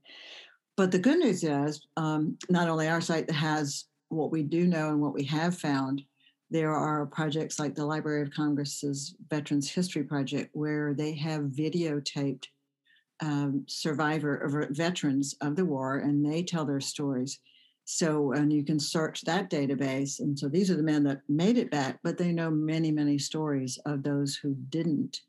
But 0.76 0.92
the 0.92 1.00
good 1.00 1.18
news 1.18 1.44
is, 1.44 1.82
um, 1.98 2.38
not 2.50 2.70
only 2.70 2.88
our 2.88 3.02
site 3.02 3.26
that 3.28 3.34
has 3.34 3.86
what 4.10 4.32
we 4.32 4.44
do 4.44 4.68
know 4.68 4.90
and 4.90 5.02
what 5.02 5.16
we 5.16 5.24
have 5.24 5.58
found, 5.58 6.04
there 6.52 6.74
are 6.74 7.08
projects 7.08 7.58
like 7.58 7.74
the 7.74 7.86
Library 7.86 8.22
of 8.22 8.32
Congress's 8.32 9.16
Veterans 9.30 9.72
History 9.72 10.04
Project, 10.04 10.52
where 10.54 10.94
they 10.94 11.14
have 11.16 11.46
videotaped 11.46 12.46
um, 13.22 13.64
survivor 13.68 14.40
or 14.44 14.68
veterans 14.72 15.36
of 15.42 15.56
the 15.56 15.66
war, 15.66 15.98
and 15.98 16.26
they 16.26 16.44
tell 16.44 16.66
their 16.66 16.82
stories 16.82 17.40
so, 17.90 18.34
and 18.34 18.52
you 18.52 18.66
can 18.66 18.82
search 18.82 19.22
that 19.22 19.50
database. 19.50 20.20
And 20.20 20.38
so 20.38 20.50
these 20.50 20.70
are 20.70 20.76
the 20.76 20.84
men 20.84 21.06
that 21.06 21.22
made 21.30 21.58
it 21.58 21.72
back, 21.72 22.00
but 22.04 22.18
they 22.18 22.34
know 22.34 22.52
many, 22.52 22.92
many 22.92 23.18
stories 23.18 23.80
of 23.86 24.04
those 24.04 24.36
who 24.36 24.56
didn't. 24.70 25.22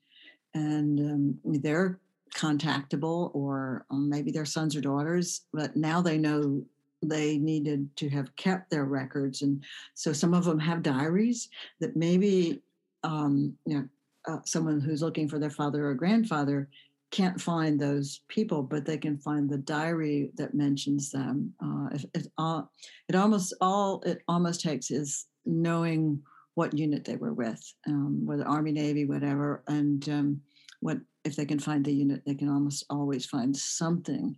And 0.54 0.98
um, 0.98 1.38
they're 1.62 2.00
contactable, 2.34 3.30
or 3.32 3.86
um, 3.92 4.08
maybe 4.08 4.32
their 4.32 4.44
sons 4.44 4.74
or 4.74 4.80
daughters, 4.80 5.42
but 5.52 5.76
now 5.76 6.02
they 6.02 6.18
know 6.18 6.64
they 7.00 7.38
needed 7.38 7.88
to 7.94 8.08
have 8.08 8.34
kept 8.34 8.70
their 8.70 8.86
records. 8.86 9.42
And 9.42 9.62
so 9.94 10.12
some 10.12 10.34
of 10.34 10.44
them 10.44 10.58
have 10.58 10.82
diaries 10.82 11.50
that 11.78 11.94
maybe, 11.94 12.60
um, 13.04 13.56
you 13.66 13.76
know, 13.76 13.88
uh, 14.26 14.40
someone 14.44 14.80
who's 14.80 15.00
looking 15.00 15.28
for 15.28 15.38
their 15.38 15.48
father 15.48 15.86
or 15.86 15.94
grandfather 15.94 16.68
can't 17.10 17.40
find 17.40 17.80
those 17.80 18.20
people, 18.28 18.62
but 18.62 18.84
they 18.84 18.98
can 18.98 19.18
find 19.18 19.48
the 19.48 19.58
diary 19.58 20.30
that 20.36 20.54
mentions 20.54 21.10
them. 21.10 21.52
Uh, 21.62 21.88
it, 21.92 22.04
it, 22.14 22.26
uh, 22.36 22.62
it 23.08 23.14
almost 23.14 23.54
all 23.60 24.02
it 24.02 24.22
almost 24.28 24.60
takes 24.60 24.90
is 24.90 25.26
knowing 25.46 26.22
what 26.54 26.76
unit 26.76 27.04
they 27.04 27.16
were 27.16 27.32
with, 27.32 27.62
um, 27.86 28.26
whether 28.26 28.46
Army, 28.46 28.72
Navy, 28.72 29.04
whatever, 29.04 29.62
and 29.68 30.08
um, 30.08 30.40
what 30.80 30.98
if 31.24 31.36
they 31.36 31.46
can 31.46 31.58
find 31.58 31.84
the 31.84 31.92
unit, 31.92 32.22
they 32.26 32.34
can 32.34 32.48
almost 32.48 32.84
always 32.90 33.24
find 33.26 33.56
something, 33.56 34.36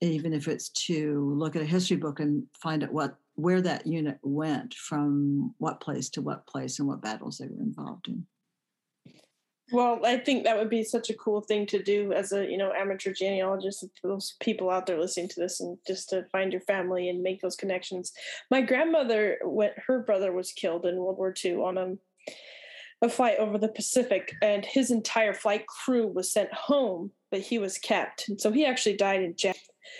even 0.00 0.32
if 0.32 0.48
it's 0.48 0.68
to 0.70 1.34
look 1.36 1.56
at 1.56 1.62
a 1.62 1.66
history 1.66 1.96
book 1.96 2.20
and 2.20 2.44
find 2.62 2.84
out 2.84 2.92
what 2.92 3.16
where 3.34 3.60
that 3.62 3.86
unit 3.86 4.18
went 4.22 4.74
from 4.74 5.54
what 5.58 5.80
place 5.80 6.10
to 6.10 6.20
what 6.22 6.46
place 6.46 6.78
and 6.78 6.88
what 6.88 7.02
battles 7.02 7.38
they 7.38 7.46
were 7.46 7.62
involved 7.62 8.08
in. 8.08 8.26
Well, 9.72 10.00
I 10.04 10.16
think 10.16 10.44
that 10.44 10.58
would 10.58 10.70
be 10.70 10.82
such 10.82 11.10
a 11.10 11.14
cool 11.14 11.40
thing 11.42 11.66
to 11.66 11.82
do 11.82 12.12
as 12.12 12.32
a 12.32 12.44
you 12.44 12.56
know 12.56 12.72
amateur 12.72 13.12
genealogist. 13.12 13.84
Those 14.02 14.36
people 14.40 14.70
out 14.70 14.86
there 14.86 14.98
listening 14.98 15.28
to 15.28 15.40
this, 15.40 15.60
and 15.60 15.78
just 15.86 16.08
to 16.10 16.24
find 16.32 16.52
your 16.52 16.62
family 16.62 17.08
and 17.08 17.22
make 17.22 17.40
those 17.40 17.56
connections. 17.56 18.12
My 18.50 18.62
grandmother, 18.62 19.38
went, 19.44 19.74
her 19.86 20.00
brother 20.00 20.32
was 20.32 20.52
killed 20.52 20.86
in 20.86 20.96
World 20.96 21.18
War 21.18 21.34
II 21.44 21.54
on 21.56 21.78
a 21.78 21.94
a 23.02 23.08
flight 23.08 23.38
over 23.38 23.56
the 23.56 23.68
Pacific, 23.68 24.34
and 24.42 24.64
his 24.64 24.90
entire 24.90 25.32
flight 25.32 25.66
crew 25.66 26.06
was 26.06 26.30
sent 26.30 26.52
home, 26.52 27.10
but 27.30 27.40
he 27.40 27.58
was 27.58 27.78
kept, 27.78 28.28
and 28.28 28.40
so 28.40 28.50
he 28.50 28.66
actually 28.66 28.96
died 28.96 29.22
in 29.22 29.36
jail. 29.36 29.54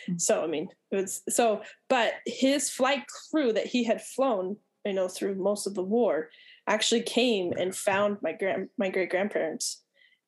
Mm-hmm. 0.09 0.19
So 0.19 0.43
I 0.43 0.47
mean, 0.47 0.69
it 0.91 0.97
was 0.97 1.23
so, 1.29 1.63
but 1.89 2.15
his 2.27 2.71
flight 2.71 3.05
crew 3.31 3.53
that 3.53 3.67
he 3.67 3.85
had 3.85 4.03
flown, 4.03 4.57
you 4.85 4.93
know, 4.93 5.09
through 5.09 5.37
most 5.37 5.67
of 5.67 5.75
the 5.75 5.83
war 5.83 6.29
actually 6.71 7.03
came 7.03 7.53
and 7.53 7.75
found 7.75 8.17
my 8.23 8.33
grand 8.33 8.69
my 8.79 8.89
great 8.89 9.11
grandparents 9.11 9.83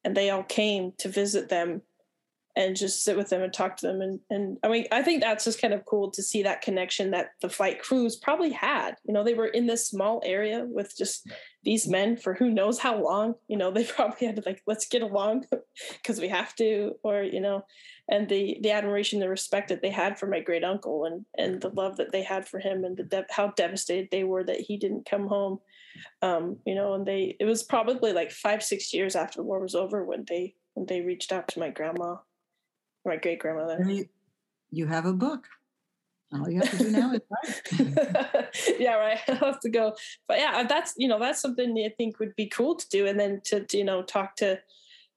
and 0.05 0.17
they 0.17 0.31
all 0.31 0.43
came 0.43 0.93
to 0.99 1.09
visit 1.09 1.49
them 1.49 1.83
and 2.55 2.77
just 2.77 3.03
sit 3.03 3.17
with 3.17 3.31
them 3.31 3.41
and 3.41 3.53
talk 3.53 3.79
to 3.79 3.87
them. 3.87 4.03
And 4.03 4.21
and 4.29 4.59
I 4.63 4.69
mean 4.69 4.87
I 4.93 5.03
think 5.03 5.23
that's 5.23 5.45
just 5.45 5.61
kind 5.61 5.73
of 5.73 5.87
cool 5.87 6.11
to 6.11 6.23
see 6.23 6.43
that 6.43 6.61
connection 6.61 7.11
that 7.13 7.31
the 7.41 7.49
flight 7.49 7.81
crews 7.81 8.17
probably 8.17 8.51
had. 8.51 8.97
You 9.05 9.15
know 9.15 9.25
they 9.25 9.35
were 9.35 9.47
in 9.47 9.67
this 9.67 9.89
small 9.89 10.21
area 10.25 10.67
with 10.69 10.97
just 10.97 11.31
these 11.63 11.89
men 11.89 12.17
for 12.17 12.35
who 12.35 12.51
knows 12.51 12.79
how 12.79 13.03
long. 13.03 13.35
You 13.49 13.57
know 13.57 13.71
they 13.71 13.85
probably 13.97 14.27
had 14.27 14.37
to 14.37 14.43
like 14.45 14.63
let's 14.67 14.87
get 14.87 15.03
along 15.03 15.47
because 15.93 16.21
we 16.21 16.29
have 16.29 16.55
to 16.57 16.93
or 17.03 17.23
you 17.23 17.41
know. 17.41 17.65
And 18.11 18.29
the 18.29 18.59
the 18.61 18.73
admiration 18.73 19.21
the 19.21 19.29
respect 19.29 19.69
that 19.69 19.81
they 19.81 19.91
had 19.91 20.19
for 20.19 20.27
my 20.27 20.41
great 20.41 20.65
uncle 20.65 21.07
and 21.07 21.25
and 21.39 21.61
the 21.61 21.71
love 21.71 21.97
that 21.97 22.13
they 22.13 22.23
had 22.23 22.47
for 22.47 22.59
him 22.59 22.85
and 22.85 22.97
the 22.97 23.05
de- 23.05 23.27
how 23.31 23.49
devastated 23.49 24.09
they 24.11 24.25
were 24.25 24.45
that 24.45 24.61
he 24.61 24.77
didn't 24.77 25.09
come 25.09 25.27
home 25.29 25.61
um, 26.21 26.59
you 26.67 26.75
know, 26.75 26.95
and 26.95 27.07
they 27.07 27.37
it 27.39 27.45
was 27.45 27.63
probably 27.63 28.13
like 28.13 28.31
five 28.31 28.63
six 28.63 28.93
years 28.93 29.17
after 29.17 29.39
the 29.39 29.45
war 29.45 29.61
was 29.61 29.75
over 29.75 30.05
when 30.05 30.25
they 30.29 30.55
when 30.75 30.87
they 30.87 31.01
reached 31.01 31.33
out 31.33 31.49
to 31.49 31.61
my 31.61 31.71
grandma, 31.71 32.17
my 33.05 33.17
great 33.17 33.39
grandmother. 33.39 33.83
You, 33.87 34.07
you 34.71 34.87
have 34.87 35.07
a 35.07 35.13
book. 35.13 35.47
All 36.35 36.49
you 36.49 36.61
have 36.61 36.71
to 36.71 36.79
do 36.79 36.91
now 36.91 37.13
is 37.13 37.21
write. 37.31 38.49
yeah, 38.79 38.95
right. 38.95 39.19
I'll 39.29 39.53
have 39.53 39.61
to 39.61 39.69
go, 39.69 39.95
but 40.27 40.39
yeah, 40.39 40.63
that's 40.63 40.95
you 40.97 41.09
know 41.09 41.19
that's 41.19 41.41
something 41.41 41.77
I 41.79 41.93
think 41.97 42.19
would 42.19 42.35
be 42.37 42.47
cool 42.47 42.75
to 42.75 42.89
do, 42.89 43.07
and 43.07 43.21
then 43.21 43.41
to, 43.45 43.65
to 43.65 43.77
you 43.77 43.85
know 43.85 44.03
talk 44.03 44.37
to 44.37 44.59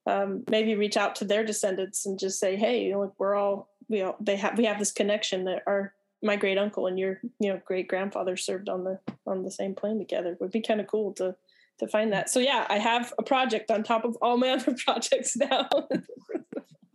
um, 0.07 0.43
maybe 0.49 0.75
reach 0.75 0.97
out 0.97 1.15
to 1.17 1.25
their 1.25 1.43
descendants 1.43 2.05
and 2.05 2.19
just 2.19 2.39
say, 2.39 2.55
hey, 2.55 2.83
you 2.83 2.91
know, 2.91 3.13
we're 3.17 3.35
all 3.35 3.69
we 3.87 4.01
all 4.01 4.17
they 4.19 4.35
have 4.35 4.57
we 4.57 4.65
have 4.65 4.79
this 4.79 4.91
connection 4.91 5.45
that 5.45 5.63
our 5.67 5.93
my 6.21 6.35
great 6.35 6.57
uncle 6.57 6.87
and 6.87 6.97
your 6.97 7.19
you 7.39 7.51
know 7.51 7.61
great 7.65 7.87
grandfather 7.87 8.35
served 8.35 8.69
on 8.69 8.83
the 8.83 8.99
on 9.25 9.43
the 9.43 9.51
same 9.51 9.75
plane 9.75 9.99
together 9.99 10.31
it 10.31 10.41
would 10.41 10.51
be 10.51 10.61
kind 10.61 10.79
of 10.79 10.87
cool 10.87 11.13
to 11.13 11.35
to 11.77 11.87
find 11.87 12.11
that 12.11 12.29
so 12.29 12.39
yeah 12.39 12.65
i 12.69 12.77
have 12.77 13.13
a 13.17 13.23
project 13.23 13.71
on 13.71 13.83
top 13.83 14.05
of 14.05 14.17
all 14.21 14.37
my 14.37 14.49
other 14.51 14.75
projects 14.85 15.35
now 15.35 15.67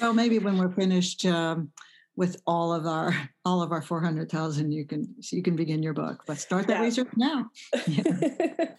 well 0.00 0.12
maybe 0.12 0.38
when 0.38 0.58
we're 0.58 0.72
finished 0.72 1.24
um, 1.26 1.70
with 2.16 2.36
all 2.46 2.72
of 2.72 2.86
our 2.86 3.14
all 3.44 3.62
of 3.62 3.72
our 3.72 3.82
400000 3.82 4.72
you 4.72 4.84
can 4.84 5.14
you 5.30 5.42
can 5.42 5.56
begin 5.56 5.82
your 5.82 5.94
book 5.94 6.24
but 6.26 6.38
start 6.38 6.66
that 6.66 6.78
yeah. 6.78 6.82
research 6.82 7.08
now 7.16 7.50
yeah. 7.86 8.02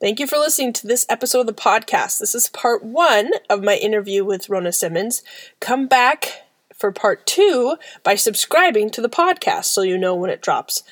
Thank 0.00 0.20
you 0.20 0.28
for 0.28 0.38
listening 0.38 0.72
to 0.74 0.86
this 0.86 1.04
episode 1.08 1.40
of 1.40 1.46
the 1.48 1.52
podcast. 1.52 2.20
This 2.20 2.32
is 2.32 2.48
part 2.50 2.84
one 2.84 3.32
of 3.50 3.64
my 3.64 3.74
interview 3.74 4.24
with 4.24 4.48
Rona 4.48 4.70
Simmons. 4.70 5.24
Come 5.58 5.88
back 5.88 6.47
for 6.78 6.92
part 6.92 7.26
two 7.26 7.76
by 8.02 8.14
subscribing 8.14 8.90
to 8.90 9.00
the 9.00 9.08
podcast 9.08 9.66
so 9.66 9.82
you 9.82 9.98
know 9.98 10.14
when 10.14 10.30
it 10.30 10.42
drops. 10.42 10.82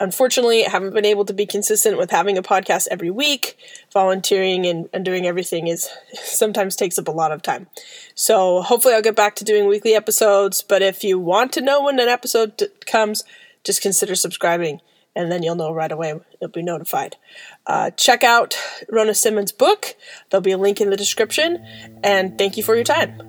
Unfortunately, 0.00 0.64
I 0.64 0.70
haven't 0.70 0.94
been 0.94 1.04
able 1.04 1.24
to 1.24 1.32
be 1.32 1.44
consistent 1.44 1.98
with 1.98 2.12
having 2.12 2.38
a 2.38 2.42
podcast 2.42 2.86
every 2.90 3.10
week. 3.10 3.58
Volunteering 3.92 4.64
and, 4.64 4.88
and 4.92 5.04
doing 5.04 5.26
everything 5.26 5.66
is 5.66 5.88
sometimes 6.22 6.76
takes 6.76 6.98
up 6.98 7.08
a 7.08 7.12
lot 7.12 7.32
of 7.32 7.42
time. 7.42 7.66
So 8.14 8.62
hopefully 8.62 8.94
I'll 8.94 9.02
get 9.02 9.16
back 9.16 9.34
to 9.36 9.44
doing 9.44 9.66
weekly 9.66 9.94
episodes. 9.94 10.62
But 10.62 10.82
if 10.82 11.02
you 11.02 11.18
want 11.18 11.52
to 11.54 11.60
know 11.60 11.82
when 11.82 11.98
an 11.98 12.08
episode 12.08 12.62
comes, 12.86 13.24
just 13.64 13.82
consider 13.82 14.14
subscribing 14.14 14.80
and 15.16 15.32
then 15.32 15.42
you'll 15.42 15.56
know 15.56 15.72
right 15.72 15.90
away. 15.90 16.14
You'll 16.40 16.50
be 16.50 16.62
notified. 16.62 17.16
Uh, 17.66 17.90
check 17.90 18.22
out 18.22 18.56
Rona 18.88 19.14
Simmons' 19.14 19.50
book. 19.50 19.96
There'll 20.30 20.42
be 20.42 20.52
a 20.52 20.58
link 20.58 20.80
in 20.80 20.90
the 20.90 20.96
description. 20.96 21.64
And 22.04 22.38
thank 22.38 22.56
you 22.56 22.62
for 22.62 22.76
your 22.76 22.84
time. 22.84 23.27